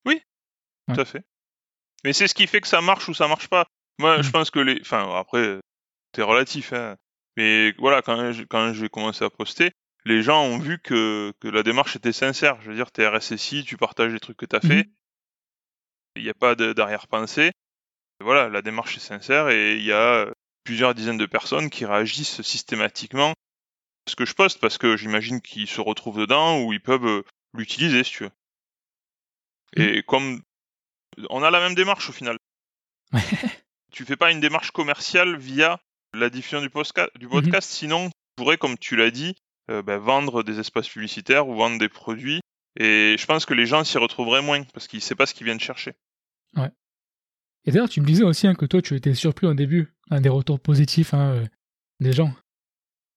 [0.05, 0.23] Oui,
[0.93, 1.25] tout à fait.
[2.05, 3.67] Mais c'est ce qui fait que ça marche ou ça marche pas.
[3.99, 4.33] Moi, je mmh.
[4.33, 4.81] pense que les.
[4.81, 5.59] Enfin, après,
[6.15, 6.97] c'est relatif, hein.
[7.37, 9.73] Mais voilà, quand quand j'ai commencé à poster,
[10.05, 12.61] les gens ont vu que, la démarche était sincère.
[12.63, 14.85] Je veux dire, tu es RSSI, tu partages les trucs que tu as fait.
[14.85, 14.93] Mmh
[16.19, 17.53] il n'y a pas d'arrière-pensée.
[18.21, 20.27] Voilà, la démarche est sincère et il y a
[20.65, 25.41] plusieurs dizaines de personnes qui réagissent systématiquement à ce que je poste parce que j'imagine
[25.41, 27.23] qu'ils se retrouvent dedans ou ils peuvent euh,
[27.55, 28.31] l'utiliser si tu veux.
[29.77, 29.81] Mmh.
[29.83, 30.43] Et comme
[31.31, 32.37] on a la même démarche au final.
[33.91, 35.81] tu fais pas une démarche commerciale via
[36.15, 39.35] la diffusion du, podcast, du mmh podcast sinon tu pourrais, comme tu l'as dit,
[39.71, 42.41] euh, bah, vendre des espaces publicitaires ou vendre des produits.
[42.79, 45.35] Et je pense que les gens s'y retrouveraient moins parce qu'ils ne savent pas ce
[45.35, 45.95] qu'ils viennent chercher.
[46.55, 46.71] Ouais.
[47.65, 50.21] Et d'ailleurs, tu me disais aussi hein, que toi, tu étais surpris au début un
[50.21, 51.47] des retours positifs hein, euh,
[52.01, 52.33] des gens.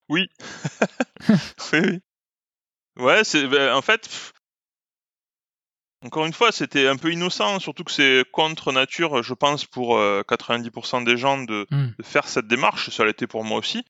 [0.10, 0.28] Oui.
[1.30, 1.40] oui,
[1.74, 2.00] oui.
[3.02, 4.32] Ouais, c'est bah, en fait.
[6.04, 10.00] Encore une fois, c'était un peu innocent, surtout que c'est contre nature, je pense, pour
[10.00, 11.88] 90% euh, des gens de, mmh.
[11.98, 12.90] de, faire cette démarche.
[12.90, 13.84] Ça l'était pour moi aussi.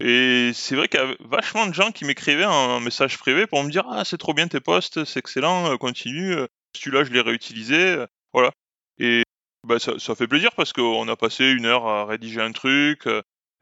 [0.00, 3.62] Et c'est vrai qu'il y a vachement de gens qui m'écrivaient un message privé pour
[3.62, 6.32] me dire Ah, c'est trop bien tes posts, c'est excellent, euh, continue.
[6.32, 8.04] Euh, celui-là, je l'ai réutilisé.
[8.32, 8.50] Voilà.
[8.98, 9.22] Et
[9.66, 13.06] bah, ça, ça fait plaisir parce qu'on a passé une heure à rédiger un truc.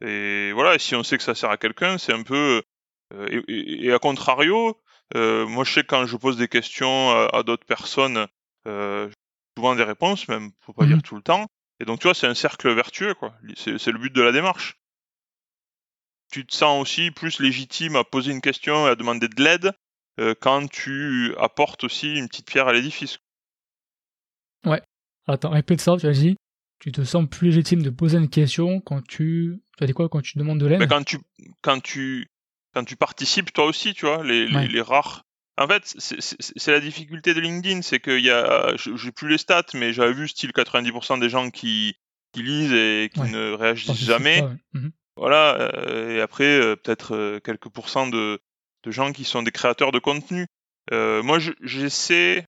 [0.01, 2.61] Et voilà, si on sait que ça sert à quelqu'un, c'est un peu.
[3.29, 4.81] Et, et, à contrario,
[5.15, 8.27] moi, je sais que quand je pose des questions à, d'autres personnes,
[8.65, 11.47] souvent des réponses, même, faut pas dire mmh tout le temps.
[11.79, 13.33] Et donc, tu vois, c'est un cercle vertueux, quoi.
[13.55, 14.77] C'est le but de la démarche
[16.33, 19.71] tu te sens aussi plus légitime à poser une question et à demander de l'aide
[20.19, 23.19] euh, quand tu apportes aussi une petite pierre à l'édifice.
[24.65, 24.81] Ouais.
[25.27, 26.35] Attends, répète ça, tu as dit.
[26.79, 29.61] Tu te sens plus légitime de poser une question quand tu.
[29.77, 30.89] Tu as dit quoi quand tu demandes de l'aide?
[30.89, 31.19] Quand tu,
[31.61, 32.27] quand, tu,
[32.73, 35.23] quand tu participes toi aussi, tu vois, les, les, rares.
[35.57, 38.75] En fait, c'est la difficulté de LinkedIn, c'est qu'il y a.
[38.77, 41.95] J'ai plus les stats, mais j'avais vu style 90% des gens qui,
[42.31, 43.29] qui lisent et qui Ouais.
[43.29, 44.41] ne réagissent jamais.
[44.41, 44.55] ouais.
[44.73, 44.91] Mhm.
[45.15, 48.39] Voilà, euh, et après, euh, peut-être euh, quelques pourcents de,
[48.83, 50.47] de gens qui sont des créateurs de contenu.
[50.91, 52.45] Moi, je- j'essaie.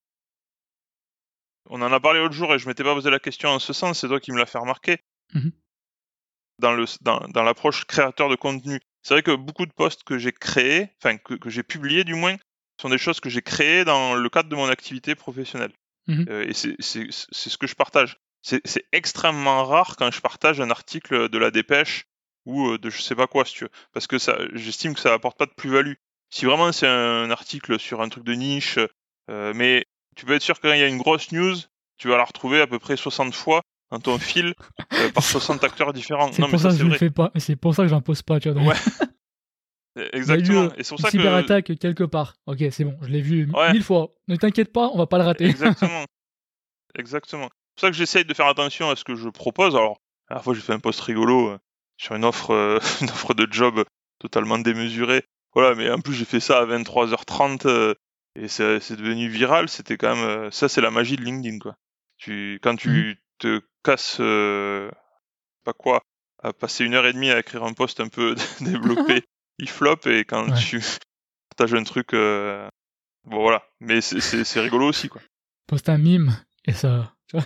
[1.70, 3.72] On en a parlé l'autre jour et je m'étais pas posé la question en ce
[3.74, 4.98] sens, c'est toi qui me l'as fait remarquer.
[6.60, 8.80] Dans dans, dans l'approche créateur de contenu.
[9.06, 12.16] C'est vrai que beaucoup de posts que j'ai créés, enfin que, que j'ai publiés du
[12.16, 12.38] moins,
[12.82, 15.74] sont des choses que j'ai créées dans le cadre de mon activité professionnelle.
[16.08, 16.26] Mhm.
[16.28, 18.18] Euh, et c'est ce que je partage.
[18.42, 22.06] C'est extrêmement rare quand je partage un article de la dépêche
[22.46, 23.70] ou euh, de je sais pas quoi, si tu veux.
[23.94, 24.18] Parce que
[24.54, 25.94] j'estime que ça apporte pas de plus-value.
[26.32, 28.80] Si vraiment c'est un article sur un truc de niche,
[29.30, 31.56] euh, mais tu peux être sûr que quand il y a une grosse news,
[32.00, 33.62] tu vas la retrouver à peu près 60 fois
[33.96, 34.54] dans ton fil
[34.94, 36.32] euh, par 60 acteurs différents.
[36.32, 37.32] C'est pour ça, que je le fais pas.
[37.38, 38.62] C'est pour ça que j'en pose pas, tu vois.
[38.62, 38.76] Ouais.
[40.14, 40.64] Exactement.
[40.64, 41.18] Il y a eu, Et c'est pour Une ça que.
[41.18, 42.36] cyberattaque quelque part.
[42.48, 43.72] Ok, c'est bon, je l'ai vu Ouais.
[43.72, 44.10] mille fois.
[44.28, 45.46] Ne t'inquiète pas, on va pas le rater.
[45.50, 46.06] Exactement.
[46.98, 47.50] Exactement.
[47.50, 49.76] C'est pour ça que j'essaye de faire attention à ce que je propose.
[49.76, 51.58] Alors, la dernière fois, j'ai fait un post rigolo euh,
[51.98, 53.84] sur une offre, euh, une offre de job
[54.20, 55.24] totalement démesurée.
[55.54, 57.94] Voilà, mais en plus, j'ai fait ça à 23h30 euh,
[58.36, 59.70] et c'est devenu viral.
[59.70, 60.26] C'était quand même.
[60.26, 61.76] euh, ça, c'est la magie de LinkedIn, quoi.
[62.18, 64.90] Tu, quand tu te casses, euh,
[65.64, 66.02] pas quoi,
[66.44, 69.24] à passer une heure et demie à écrire un post un peu développé,
[69.60, 70.60] il flop et quand Ouais.
[70.60, 70.80] tu
[71.50, 72.14] partages un truc.
[72.14, 72.68] euh,
[73.26, 73.64] Bon, voilà.
[73.80, 75.22] Mais c'est- rigolo aussi, quoi.
[75.68, 77.14] Poste un mime et ça.
[77.28, 77.46] Tu vois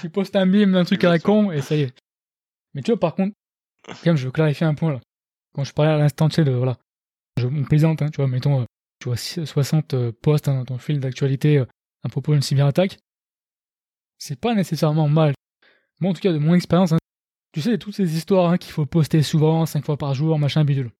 [0.00, 1.94] tu postes un mime d'un truc à la con et ça y est.
[2.74, 3.34] Mais tu vois, par contre,
[3.86, 5.00] quand même, je veux clarifier un point là.
[5.54, 6.52] Quand je parlais à l'instant, tu sais, de.
[6.52, 6.76] Voilà.
[7.38, 8.64] Je, on plaisante, hein, tu vois, mettons, euh,
[9.00, 11.64] tu vois, si- 60 euh, posts hein, dans ton fil d'actualité
[12.04, 12.98] à propos d'une cyberattaque.
[14.26, 15.34] C'est pas nécessairement mal.
[16.00, 16.98] Moi, en tout cas, de mon expérience, hein,
[17.52, 20.64] tu sais, toutes ces histoires hein, qu'il faut poster souvent, 5 fois par jour, machin,
[20.64, 20.90] bidule.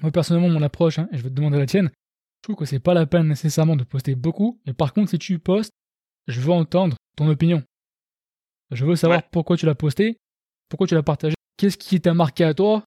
[0.00, 2.64] Moi, personnellement, mon approche, hein, et je vais te demander la tienne, je trouve que
[2.64, 5.72] c'est pas la peine nécessairement de poster beaucoup, mais par contre, si tu postes,
[6.28, 7.64] je veux entendre ton opinion.
[8.70, 9.28] Je veux savoir Ouais.
[9.32, 10.18] pourquoi tu l'as posté,
[10.68, 12.84] pourquoi tu l'as partagé, qu'est-ce qui t'a marqué à toi?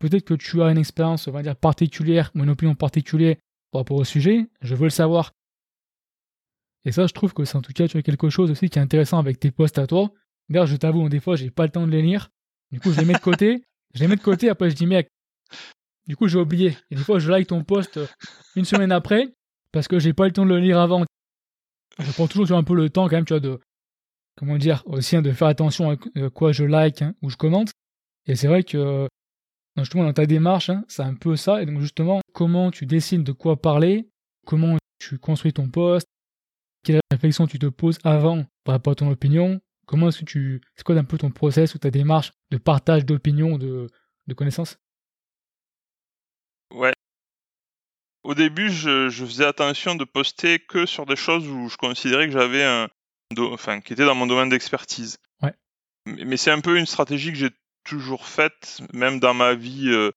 [0.00, 3.36] Peut-être que tu as une expérience, on va dire, particulière ou une opinion particulière
[3.70, 5.30] par rapport au sujet, je veux le savoir.
[6.88, 8.78] Et ça, je trouve que c'est en tout cas, tu as quelque chose aussi qui
[8.78, 10.10] est intéressant avec tes posts à toi.
[10.48, 12.30] D'ailleurs, je t'avoue, des fois, j'ai pas le temps de les lire.
[12.72, 13.62] Du coup, je les mets de côté.
[13.94, 15.06] je les mets de côté, après, je dis, mec,
[16.06, 16.78] du coup, j'ai oublié.
[16.90, 18.06] Et des fois, je like ton post euh,
[18.56, 19.34] une semaine après,
[19.70, 21.04] parce que j'ai pas le temps de le lire avant.
[21.98, 23.60] Je prends toujours tu vois, un peu le temps, quand même, tu vois, de,
[24.38, 27.36] comment dire, aussi, hein, de faire attention à euh, quoi je like hein, ou je
[27.36, 27.72] commente.
[28.24, 29.06] Et c'est vrai que,
[29.76, 31.60] justement, dans ta démarche, hein, c'est un peu ça.
[31.60, 34.08] Et donc, justement, comment tu décides de quoi parler,
[34.46, 36.06] comment tu construis ton post,
[36.84, 40.60] quelle réflexion tu te poses avant par rapport à ton opinion, comment est-ce que tu,
[40.76, 43.88] c'est quoi un peu ton process ou ta démarche de partage d'opinion, de,
[44.26, 44.78] de connaissances?
[46.72, 46.92] Ouais.
[48.24, 52.26] Au début, je, je faisais attention de poster que sur des choses où je considérais
[52.26, 52.88] que j'avais un,
[53.34, 55.18] do- enfin, qui était dans mon domaine d'expertise.
[55.42, 55.54] Ouais.
[56.04, 57.50] Mais, c'est un peu une stratégie que j'ai
[57.84, 60.10] toujours faite, même dans ma vie, euh,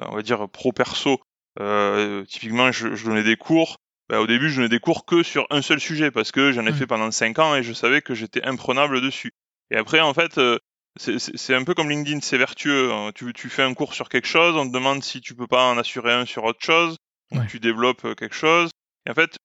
[0.00, 1.18] on va dire pro-perso.
[1.58, 3.78] Euh, typiquement, je, je donnais des cours.
[4.08, 6.64] Ben, au début, je donnais des cours que sur un seul sujet parce que j'en
[6.66, 9.32] ai fait pendant 5 ans et je savais que j'étais imprenable dessus.
[9.72, 10.58] Et après, en fait, euh,
[10.96, 12.92] c'est- un peu comme LinkedIn, c'est vertueux.
[12.92, 13.10] hein.
[13.14, 15.64] Tu, tu fais un cours sur quelque chose, on te demande si tu peux pas
[15.64, 16.96] en assurer un sur autre chose,
[17.32, 17.46] Ouais.
[17.48, 18.70] tu développes euh, quelque chose,
[19.06, 19.36] et en fait,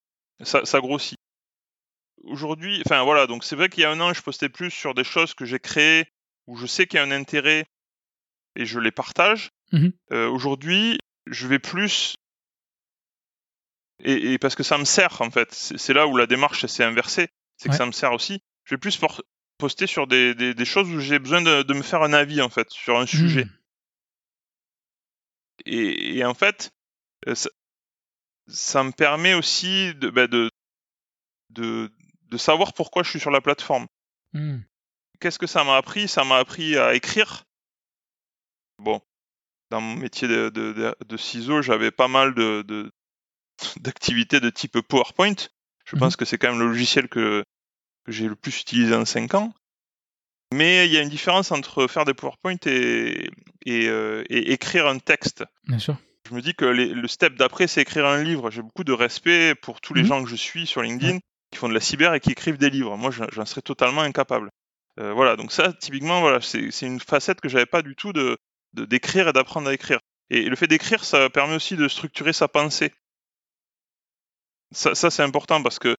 [0.42, 1.18] ça, ça grossit.
[2.24, 4.94] Aujourd'hui, enfin voilà, donc c'est vrai qu'il y a un an, je postais plus sur
[4.94, 6.04] des choses que j'ai créées,
[6.46, 7.64] où je sais qu'il y a un intérêt,
[8.54, 9.50] et je les partage.
[9.72, 9.92] Mhm.
[10.12, 12.14] Euh, Aujourd'hui, je vais plus...
[14.02, 15.52] Et, et parce que ça me sert, en fait.
[15.52, 17.78] C'est là où la démarche s'est inversée, c'est que Ouais.
[17.78, 18.42] ça me sert aussi.
[18.64, 19.00] Je vais plus
[19.58, 22.42] poster sur des, des, des choses où j'ai besoin de, de me faire un avis,
[22.42, 23.44] en fait, sur un sujet.
[23.44, 23.58] Hmm.
[25.66, 26.72] Et, et en fait,
[27.28, 27.48] euh, ça,
[28.48, 30.50] ça me permet aussi de, bah, de,
[31.50, 31.92] de,
[32.24, 33.86] de savoir pourquoi je suis sur la plateforme.
[34.32, 34.58] Hmm.
[35.20, 36.08] Qu'est-ce que ça m'a appris?
[36.08, 37.44] Ça m'a appris à écrire.
[38.78, 39.00] Bon,
[39.70, 42.92] dans mon métier de, de, de, de ciseaux, j'avais pas mal de-
[43.80, 45.34] d'activités de type PowerPoint.
[45.84, 46.00] Je Mhm.
[46.00, 47.42] pense que c'est quand même le logiciel que,
[48.04, 49.52] que j'ai le plus utilisé en 5 ans.
[50.54, 53.30] Mais il y a une différence entre faire des PowerPoint et,
[53.64, 55.44] et, euh, et écrire un texte.
[55.66, 55.96] Bien sûr.
[56.28, 58.50] Je me dis que les- le step d'après, c'est écrire un livre.
[58.50, 60.08] J'ai beaucoup de respect pour tous les Mhm.
[60.08, 61.18] gens que je suis sur LinkedIn
[61.50, 62.96] qui font de la cyber et qui écrivent des livres.
[62.96, 64.50] Moi, j'en serais totalement incapable.
[65.00, 68.36] Euh, voilà, donc ça, typiquement, voilà, c'est une facette que j'avais pas du tout de
[68.74, 69.98] de- d'écrire et d'apprendre à écrire.
[70.30, 72.90] Et le fait d'écrire, ça permet aussi de structurer sa pensée.
[74.72, 75.96] Ça, ça c'est important parce que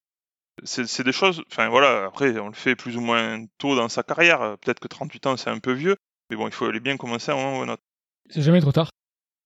[0.64, 1.44] c'est des choses.
[1.52, 4.58] Enfin voilà, après, on le fait plus ou moins tôt dans sa carrière.
[4.60, 5.96] Peut-être que 38 ans, c'est un peu vieux,
[6.30, 7.84] mais bon, il faut aller bien commencer à un moment ou à un autre.
[8.30, 8.90] C'est jamais trop tard.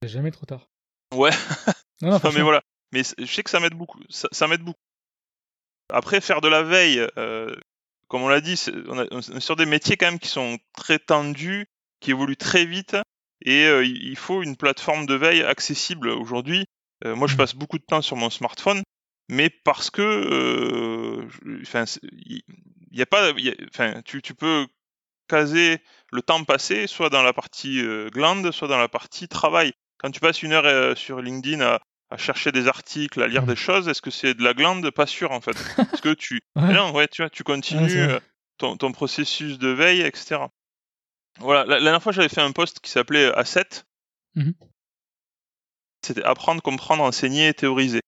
[0.01, 0.67] C'est jamais trop tard.
[1.13, 1.31] Ouais.
[2.01, 2.61] Non, non, Non, mais voilà.
[2.93, 3.99] Mais je sais que ça m'aide beaucoup.
[4.09, 4.79] Ça, ça m'aide beaucoup.
[5.91, 7.55] Après, faire de la veille, euh,
[8.07, 11.67] comme on l'a dit, on, est sur des métiers quand même qui sont très tendus,
[11.99, 12.97] qui évoluent très vite,
[13.41, 16.65] et euh, il faut une plateforme de veille accessible aujourd'hui.
[17.05, 17.37] Euh, moi, je mmh.
[17.37, 18.83] passe beaucoup de temps sur mon smartphone,
[19.29, 21.25] mais parce que,
[21.61, 22.41] enfin, il
[22.91, 23.33] y, a pas,
[23.69, 24.65] enfin, tu, tu peux
[25.27, 27.81] caser le temps passé soit dans la partie
[28.13, 29.73] glande, soit dans la partie travail.
[29.97, 33.47] Quand tu passes une heure sur LinkedIn à, à chercher des articles, à lire mmh.
[33.47, 34.89] des choses, est-ce que c'est de la glande?
[34.91, 35.57] Pas sûr en fait.
[35.93, 38.19] Est-ce que tu, non, ouais, tu vois, tu continues euh,
[38.57, 40.39] ton, ton, processus de veille, etc.
[41.39, 43.83] Voilà, la, dernière fois j'avais fait un post qui s'appelait A7.
[44.35, 44.51] Mmh
[46.01, 48.01] C'était apprendre, comprendre, enseigner et théoriser.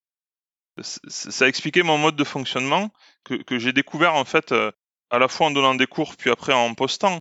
[0.83, 2.91] Ça expliquait mon mode de fonctionnement
[3.23, 4.71] que, que j'ai découvert en fait euh,
[5.09, 7.19] à la fois en donnant des cours puis après en postant.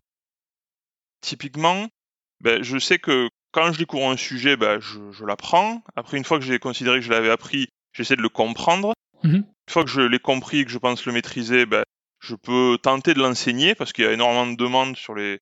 [1.21, 1.87] Typiquement,
[2.41, 5.83] ben, je sais que quand je découvre un sujet, bah, je, l'apprends.
[5.95, 8.93] Après, une fois que j'ai considéré que je l'avais appris, j'essaie de le comprendre.
[9.23, 9.35] Mhm.
[9.35, 11.83] Une fois que je l'ai compris et que je pense le maîtriser, bah,
[12.19, 15.39] je peux tenter de l'enseigner parce qu'il y a énormément de demandes sur, les,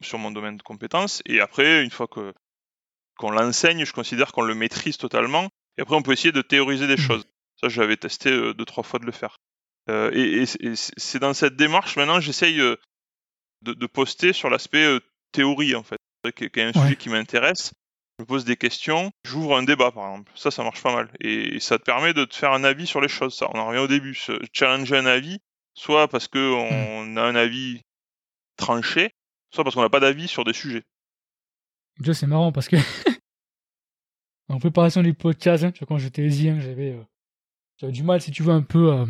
[0.00, 1.22] sur mon domaine de compétences.
[1.26, 2.32] Et après, une fois que
[3.16, 5.48] qu'on l'enseigne, je considère qu'on le maîtrise totalement.
[5.78, 7.06] Et après, on peut essayer de théoriser des mhm.
[7.06, 7.24] choses.
[7.64, 9.36] Ça, j'avais testé euh, deux, trois fois de le faire.
[9.90, 10.44] Euh, et,
[10.76, 12.76] c'est dans cette démarche, maintenant, j'essaye euh,
[13.62, 14.98] de, de, poster sur l'aspect
[15.32, 15.98] théorie, en fait
[16.32, 17.72] qu'il y a un sujet qui m'intéresse,
[18.18, 20.32] je me pose des questions, j'ouvre un débat par exemple.
[20.34, 21.10] Ça, ça marche pas mal.
[21.20, 23.34] Et ça te permet de te faire un avis sur les choses.
[23.34, 24.18] Ça, on en revient au début.
[24.52, 25.40] Challenger un avis,
[25.74, 27.18] soit parce qu'on hmm.
[27.18, 27.82] a un avis
[28.56, 29.10] tranché,
[29.52, 30.84] soit parce qu'on n'a pas d'avis sur des sujets.
[32.12, 32.76] c'est marrant parce que
[34.48, 37.02] en préparation du podcast, hein, tu vois, quand j'étais hein, j'avais, euh,
[37.78, 39.04] j'avais du mal, si tu veux, un peu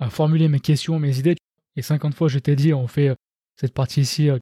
[0.00, 1.36] à formuler mes questions, mes idées.
[1.76, 3.14] Et 50 fois, je t'ai dit, on fait euh,
[3.56, 4.38] cette partie ici euh,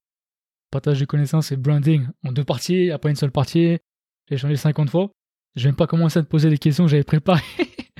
[0.70, 3.78] partage de connaissances et branding en deux parties, après une seule partie.
[4.30, 5.10] J'ai changé 50 fois.
[5.56, 7.42] Je vais même pas commencer à te poser des questions que j'avais préparées.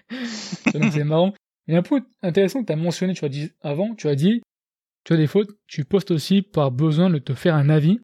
[0.73, 1.35] c'est marrant.
[1.67, 4.43] Et un point intéressant que tu as mentionné, tu as dit avant, tu as dit,
[5.05, 8.01] tu as des fautes, tu postes aussi par besoin de te faire un avis.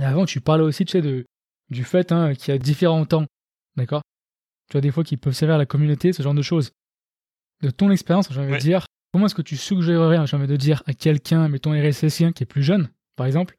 [0.00, 1.26] Et avant, tu parlais aussi, tu sais, de,
[1.70, 3.26] du fait hein, qu'il y a différents temps.
[3.76, 4.02] D'accord?
[4.72, 6.72] Tu as des fois qui peuvent servir à la communauté, ce genre de choses.
[7.60, 10.56] De ton expérience, j'ai envie de dire, comment est-ce que tu suggérerais, j'ai envie de
[10.56, 13.58] dire, à quelqu'un, mettons RSSien qui est plus jeune, par exemple,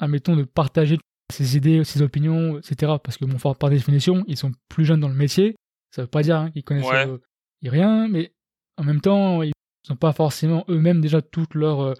[0.00, 0.98] admettons, de partager
[1.32, 2.94] ses idées, ses opinions, etc.
[3.04, 5.54] Parce que, bon, par définition, ils sont plus jeunes dans le métier.
[5.94, 7.18] Ça veut pas dire hein, qu'ils connaissent euh,
[7.62, 8.32] rien, mais
[8.78, 9.52] en même temps, ils
[9.88, 11.94] n'ont pas forcément eux-mêmes déjà toutes leurs, euh,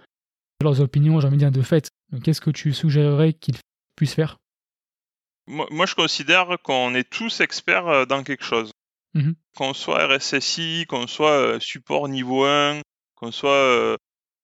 [0.61, 1.87] leurs opinions, j'ai envie de dire, de fait.
[2.11, 3.55] Donc, qu'est-ce que tu suggérerais qu'ils
[3.95, 4.35] puissent faire?
[5.47, 8.71] Moi, je considère qu'on est tous experts euh, dans quelque chose.
[9.13, 12.81] Mmh qu'on soit RSSI, qu'on soit support niveau 1,
[13.15, 13.97] qu'on soit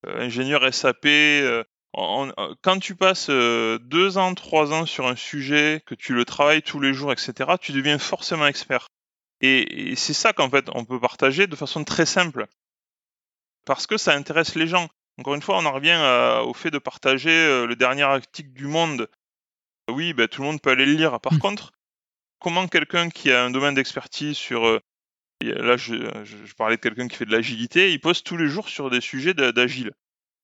[0.06, 1.06] ingénieur SAP,
[1.98, 6.26] euh, quand tu passes euh, deux ans, trois ans sur un sujet, que tu le
[6.26, 8.88] travailles tous les jours, etc., tu deviens forcément expert.
[9.42, 12.46] Et, c'est ça qu'en fait on peut partager de façon très simple,
[13.66, 14.88] parce que ça intéresse les gens.
[15.18, 18.68] Encore une fois, on en revient euh, au fait de partager le dernier article du
[18.68, 19.10] Monde.
[19.90, 21.20] Oui, ben, tout le monde peut aller le lire.
[21.20, 21.40] Par mmh.
[21.40, 21.72] contre,
[22.40, 24.80] comment quelqu'un qui a un domaine d'expertise sur
[25.42, 28.70] là, je, je, parlais de quelqu'un qui fait de l'agilité, il poste tous les jours
[28.70, 29.92] sur des sujets d'agile.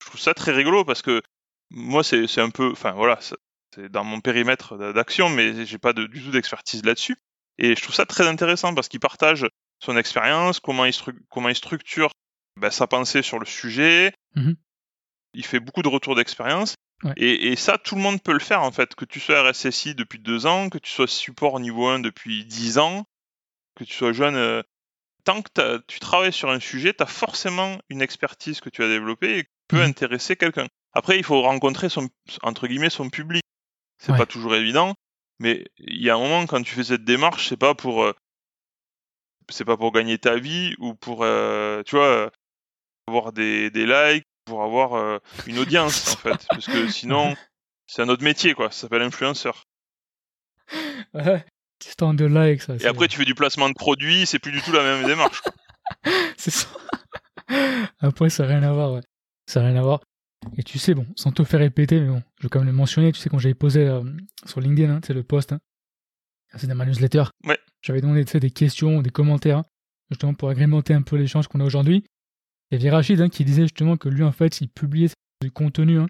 [0.02, 1.22] Je trouve ça très rigolo parce que
[1.70, 6.06] moi, c'est un peu, enfin voilà, c'est dans mon périmètre d'action, mais j'ai pas de,
[6.06, 7.18] du tout d'expertise là-dessus.
[7.58, 9.48] Et je trouve ça très intéressant parce qu'il partage
[9.80, 10.94] son expérience, comment il,
[11.30, 12.12] comment il structure
[12.56, 14.14] ben, sa pensée sur le sujet.
[14.36, 14.54] Mmh
[15.34, 16.76] il fait beaucoup de retours d'expérience.
[17.16, 18.96] Et, et, ça, tout le monde peut le faire en fait.
[18.96, 22.80] Que tu sois RSSI depuis deux ans, que tu sois support niveau 1 depuis dix
[22.80, 23.06] ans,
[23.76, 24.36] que tu sois jeune.
[24.36, 24.64] Euh,
[25.24, 28.88] tant que tu travailles sur un sujet, tu as forcément une expertise que tu as
[28.88, 30.68] développée et qui peut mmh intéresser quelqu'un.
[30.94, 32.10] Après, il faut rencontrer son,
[32.42, 33.44] entre guillemets, son public.
[34.00, 34.94] C'est pas toujours évident,
[35.40, 38.14] mais il y a un moment quand tu fais cette démarche, c'est pas pour, euh,
[39.50, 42.32] c'est pas pour gagner ta vie ou pour, euh, tu vois,
[43.08, 47.36] avoir des, des likes, pour avoir euh, une audience en fait, parce que sinon,
[47.86, 48.72] c'est un autre métier quoi.
[48.72, 49.66] Ça s'appelle influenceur.
[51.14, 51.46] Ouais,
[52.14, 52.62] de likes.
[52.62, 55.06] Ça, Et après, tu fais du placement de produits, c'est plus du tout la même
[55.06, 55.42] démarche.
[56.38, 56.68] c'est ça.
[58.00, 58.94] Après, ça n'a rien à voir.
[58.94, 59.02] Ouais.
[59.46, 60.02] Ça n'a rien à voir.
[60.58, 62.74] Et tu sais, bon, sans te faire répéter, mais bon, je vais quand même le
[62.74, 64.04] mentionner, tu sais, quand j'avais posé euh,
[64.46, 65.60] sur LinkedIn, hein, c'est le post, hein,
[66.56, 67.58] c'est dans ma newsletter, ouais.
[67.82, 69.64] j'avais demandé des questions, des commentaires,
[70.12, 72.04] justement pour agrémenter un peu l'échange qu'on a aujourd'hui.
[72.72, 75.10] Il y avait Rachid hein, qui disait justement que lui, en fait, il publiait
[75.42, 76.08] du contenu, hein.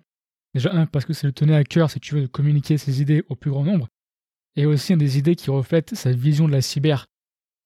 [0.53, 3.01] déjà, un, parce que ça le tenait à cœur, si tu veux, de communiquer ses
[3.01, 3.87] idées au plus grand nombre,
[4.55, 7.05] et aussi des idées qui reflètent sa vision de la cyber.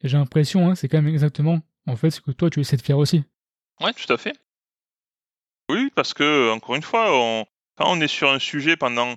[0.04, 2.82] Et j'ai l'impression, c'est quand même exactement, en fait, ce que toi, tu essaies de
[2.82, 3.24] faire aussi.
[3.80, 4.34] Ouais, tout à fait.
[5.70, 9.16] Oui, parce que, encore une fois, quand on est sur un sujet pendant,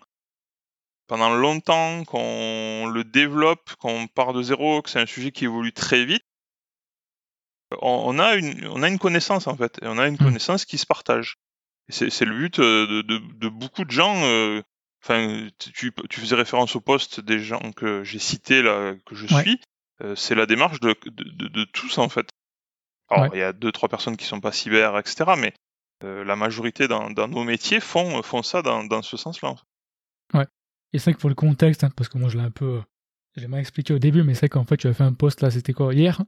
[1.08, 5.72] pendant longtemps, qu'on le développe, qu'on part de zéro, que c'est un sujet qui évolue
[5.72, 6.24] très vite,
[7.82, 10.24] on, a une, on a une connaissance en fait, et on a une Hmm.
[10.24, 11.36] connaissance qui se partage.
[11.90, 14.14] C'est le but euh, de, de, de beaucoup de gens.
[14.24, 14.62] euh,
[15.02, 19.26] Enfin, tu, tu faisais référence au poste des gens que j'ai cités là, que je
[19.34, 19.42] Ouais.
[19.42, 19.60] suis.
[20.00, 22.30] Euh, c'est la démarche de, de, tous en fait.
[23.10, 23.30] Alors, Ouais.
[23.34, 25.32] il y a deux trois personnes qui sont pas cyber, etc.
[25.36, 25.52] Mais
[26.04, 29.50] euh, la majorité dans, dans nos métiers font font ça dans, dans ce sens-là.
[29.50, 30.48] en fait.
[30.94, 32.80] Et c'est vrai que pour le contexte, hein, parce que moi je l'ai un peu.
[33.36, 35.12] Je l'ai mal expliqué au début, mais c'est vrai qu'en fait tu as fait un
[35.12, 36.22] post là, c'était quoi Hier?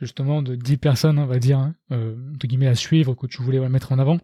[0.00, 3.60] Justement de 10 personnes, on va dire, hein, euh, guillemets, à suivre, que tu voulais
[3.68, 4.18] mettre en avant.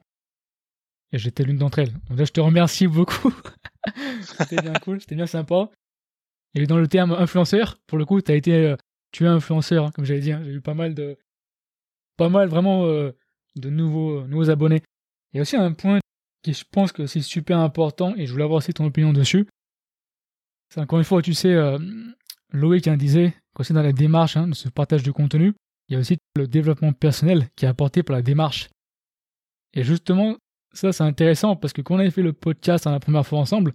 [1.13, 1.93] Et j'étais l'une d'entre elles.
[2.09, 3.33] Donc là, je te remercie beaucoup.
[4.23, 5.71] c'était bien cool, c'était bien sympa.
[6.55, 8.53] Et dans le terme influenceur, pour le coup, tu as été.
[8.55, 8.77] euh,
[9.13, 10.33] tu es influenceur, hein, comme j'avais dit.
[10.33, 10.43] hein.
[10.45, 11.17] J'ai eu pas mal de.
[12.17, 13.13] Pas mal vraiment euh,
[13.57, 14.83] de nouveaux, nouveaux abonnés.
[15.33, 16.01] Il y a aussi un point
[16.43, 19.47] qui je pense que c'est super important et je voulais avoir aussi ton opinion dessus.
[20.71, 21.55] C'est encore une fois, tu sais,
[22.53, 25.53] Loïc hein, disait qu'aussi dans la démarche hein, de ce partage de contenu,
[25.89, 28.69] il y a aussi le développement personnel qui est apporté par la démarche.
[29.75, 30.37] Et justement,
[30.73, 33.39] ça c'est intéressant parce que quand on avait fait le podcast hein, la première fois
[33.39, 33.75] ensemble,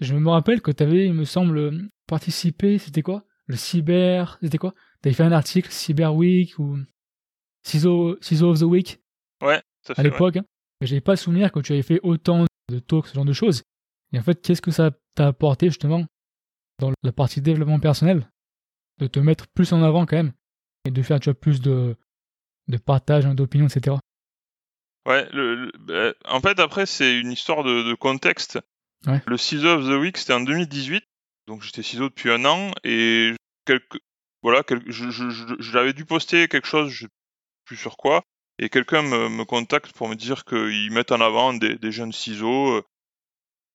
[0.00, 3.24] je me rappelle que tu avais, il me semble, participé, c'était quoi?
[3.46, 4.74] Le cyber, c'était quoi?
[5.02, 6.78] Tu avais fait un article, Cyber Week ou
[7.64, 9.00] CISO of the Week?
[9.42, 10.02] Ouais, ça à fait.
[10.02, 10.10] ouais.
[10.10, 10.36] l'époque.
[10.36, 10.44] hein.
[10.80, 13.62] Mais j'avais pas souvenir que tu avais fait autant de talks, ce genre de choses.
[14.12, 16.04] Et en fait, qu'est-ce que ça t'a apporté justement?
[16.78, 18.28] Dans la partie développement personnel
[18.98, 20.32] De te mettre plus en avant quand même
[20.84, 21.96] et de faire tu vois, plus de,
[22.68, 23.96] de partage, hein, d'opinion, etc.
[25.06, 28.58] Ouais, le, le- bah, en fait, après, c'est une histoire de, de contexte.
[29.06, 29.20] Ouais.
[29.26, 31.04] Le CISO of the Week, c'était en 2018.
[31.46, 32.72] Donc, j'étais CISO depuis un an.
[32.84, 33.32] Et
[33.66, 33.98] quelques,
[34.42, 37.10] voilà, je, je, je- j'avais dû poster quelque chose, je sais
[37.64, 38.22] plus sur quoi.
[38.58, 42.12] Et quelqu'un me, me contacte pour me dire qu'ils mettent en avant des, des jeunes
[42.12, 42.82] CISO euh,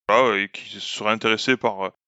[0.09, 1.99] voilà, et qui seraient intéressés par, euh, par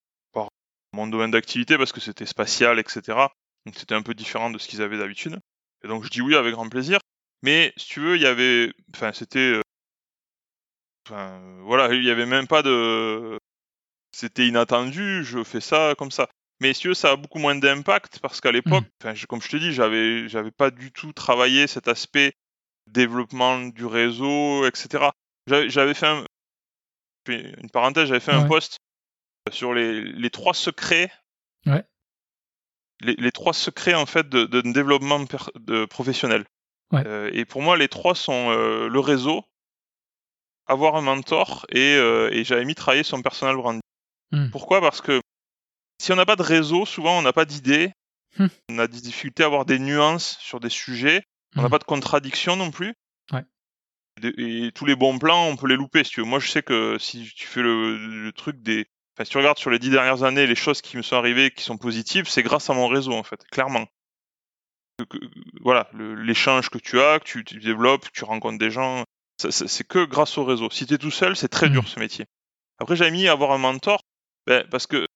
[0.93, 3.29] mon domaine d'activité parce que c'était spatial, etc.
[3.65, 5.39] Donc, c'était un peu différent de ce qu'ils avaient d'habitude.
[5.83, 6.99] Et donc, je dis oui avec grand plaisir.
[7.41, 9.61] Mais si tu veux, il y avait, enfin, c'était, euh,
[11.07, 13.37] enfin, voilà, il y avait même pas de,
[14.11, 15.23] c'était inattendu.
[15.23, 16.29] Je fais ça comme ça.
[16.61, 19.49] Mais si tu veux, ça a beaucoup moins d'impact parce qu'à l'époque, je- comme je
[19.49, 22.33] te dis, j'avais, j'avais pas du tout travaillé cet aspect
[22.87, 25.11] développement du réseau, etc.
[25.47, 26.25] J'avais, fait un,
[27.27, 28.77] une parenthèse, j'avais fait un post
[29.51, 31.11] sur les, les trois secrets.
[31.65, 31.83] Ouais.
[33.01, 36.45] Les, les trois secrets en fait de, de développement per- de professionnel.
[36.91, 37.03] Ouais.
[37.05, 39.43] Euh, et pour moi, les trois sont euh, le réseau,
[40.67, 43.81] avoir un mentor et, euh, et j'avais mis travailler son personal branding.
[44.31, 44.49] Hmm.
[44.51, 44.79] Pourquoi?
[44.79, 45.21] Parce que
[46.01, 47.91] si on n'a pas de réseau, souvent on n'a pas d'idées,
[48.39, 48.47] Hmm.
[48.69, 51.23] on a des difficultés à avoir des nuances sur des sujets,
[51.55, 51.71] on n'a Hmm.
[51.71, 52.95] pas de contradiction non plus.
[53.31, 53.43] Ouais.
[54.23, 56.03] Et, et tous les bons plans, on peut les louper.
[56.03, 56.25] Si tu veux.
[56.25, 59.57] Moi, je sais que si tu fais le, le truc des, enfin, si tu regardes
[59.59, 62.43] sur les dix dernières années les choses qui me sont arrivées qui sont positives, c'est
[62.43, 63.85] grâce à mon réseau en fait, clairement.
[65.09, 65.17] Que-
[65.61, 69.03] voilà, l'échange que tu as, que tu, tu développes, que tu rencontres des gens,
[69.49, 70.69] c'est que grâce au réseau.
[70.69, 71.73] Si tu es tout seul, c'est très Mhm.
[71.73, 72.25] dur ce métier.
[72.79, 74.01] Après, j'avais mis avoir un mentor,
[74.45, 75.07] ben, parce que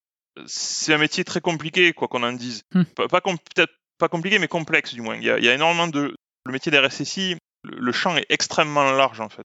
[0.47, 2.63] c'est un métier très compliqué, quoi qu'on en dise.
[2.73, 2.86] Mhm.
[2.86, 5.15] Pas, peut-être pas compliqué, mais complexe du moins.
[5.15, 6.15] Il y a, il y a énormément de.
[6.45, 9.43] Le métier des RSSI, le, le champ est extrêmement large en fait.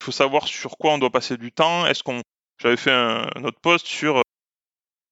[0.00, 1.86] Il faut savoir sur quoi on doit passer du temps.
[1.86, 2.20] Est-ce qu'on.
[2.60, 4.22] J'avais fait un, un autre post sur euh,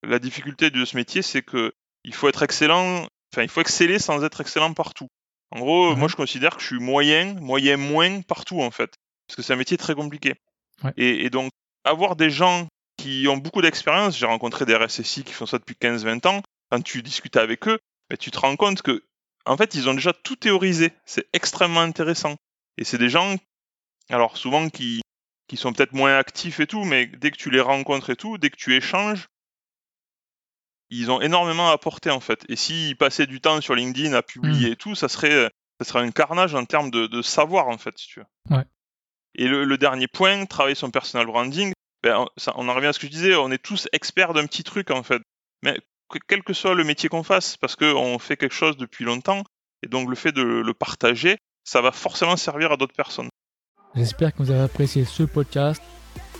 [0.03, 3.07] la difficulté de ce métier, c'est que il faut être excellent.
[3.33, 5.07] Enfin, il faut exceller sans être excellent partout.
[5.51, 5.99] En gros, Mhm.
[5.99, 8.93] moi, je considère que je suis moyen, moyen moins partout en fait,
[9.27, 10.35] parce que c'est un métier très compliqué.
[10.83, 10.93] Ouais.
[10.97, 11.51] Et, et donc,
[11.83, 15.75] avoir des gens qui ont beaucoup d'expérience, j'ai rencontré des RSSI qui font ça depuis
[15.75, 16.41] 15-20 ans.
[16.71, 19.03] Quand tu discutes avec eux, ben, tu te rends compte que,
[19.45, 20.91] en fait, ils ont déjà tout théorisé.
[21.05, 22.35] C'est extrêmement intéressant.
[22.77, 23.35] Et c'est des gens,
[24.09, 25.01] alors souvent qui,
[25.49, 28.37] qui sont peut-être moins actifs et tout, mais dès que tu les rencontres et tout,
[28.37, 29.27] dès que tu échanges,
[30.89, 32.45] ils ont énormément à apporter en fait.
[32.49, 35.99] Et s'ils passaient du temps sur LinkedIn à publier et tout, ça serait, ça serait
[36.03, 38.55] un carnage en termes de, de savoir en fait, si tu veux.
[38.57, 38.63] Ouais.
[39.35, 41.73] Et le, le dernier point, travailler son personal branding,
[42.03, 44.33] ben, on, ça- on en revient à ce que je disais, on est tous experts
[44.33, 45.21] d'un petit truc en fait.
[45.63, 49.05] Mais que- quel que soit le métier qu'on fasse, parce qu'on fait quelque chose depuis
[49.05, 49.43] longtemps,
[49.83, 53.29] et donc le fait de le partager, ça va forcément servir à d'autres personnes.
[53.95, 55.81] J'espère que vous avez apprécié ce podcast.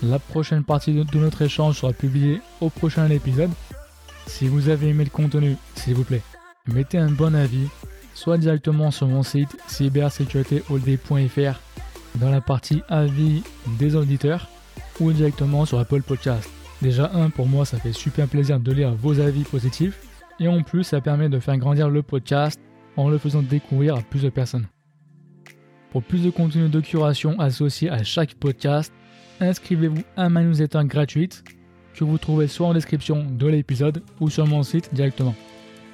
[0.02, 3.50] La prochaine partie de, notre échange sera publiée au prochain épisode.
[4.26, 6.22] Si vous avez aimé le contenu, s'il vous plaît,
[6.66, 7.66] mettez un bon avis,
[8.14, 11.60] soit directement sur mon site cybersécuritéholdé.fr
[12.16, 13.42] dans la partie avis
[13.78, 14.48] des auditeurs
[15.00, 16.48] ou directement sur Apple Podcast.
[16.80, 20.00] Déjà un, pour moi, ça fait super plaisir de lire vos avis positifs
[20.38, 22.58] et en plus, ça permet de faire grandir le podcast
[22.96, 24.66] en le faisant découvrir à plus de personnes.
[25.90, 28.92] Pour plus de contenu de curation associé à chaque podcast,
[29.40, 31.42] inscrivez-vous à ma newsletter gratuite
[31.94, 35.34] que vous trouvez soit en description de l'épisode ou sur mon site directement.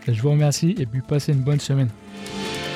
[0.06, 1.88] Je vous remercie et puis passez une bonne semaine.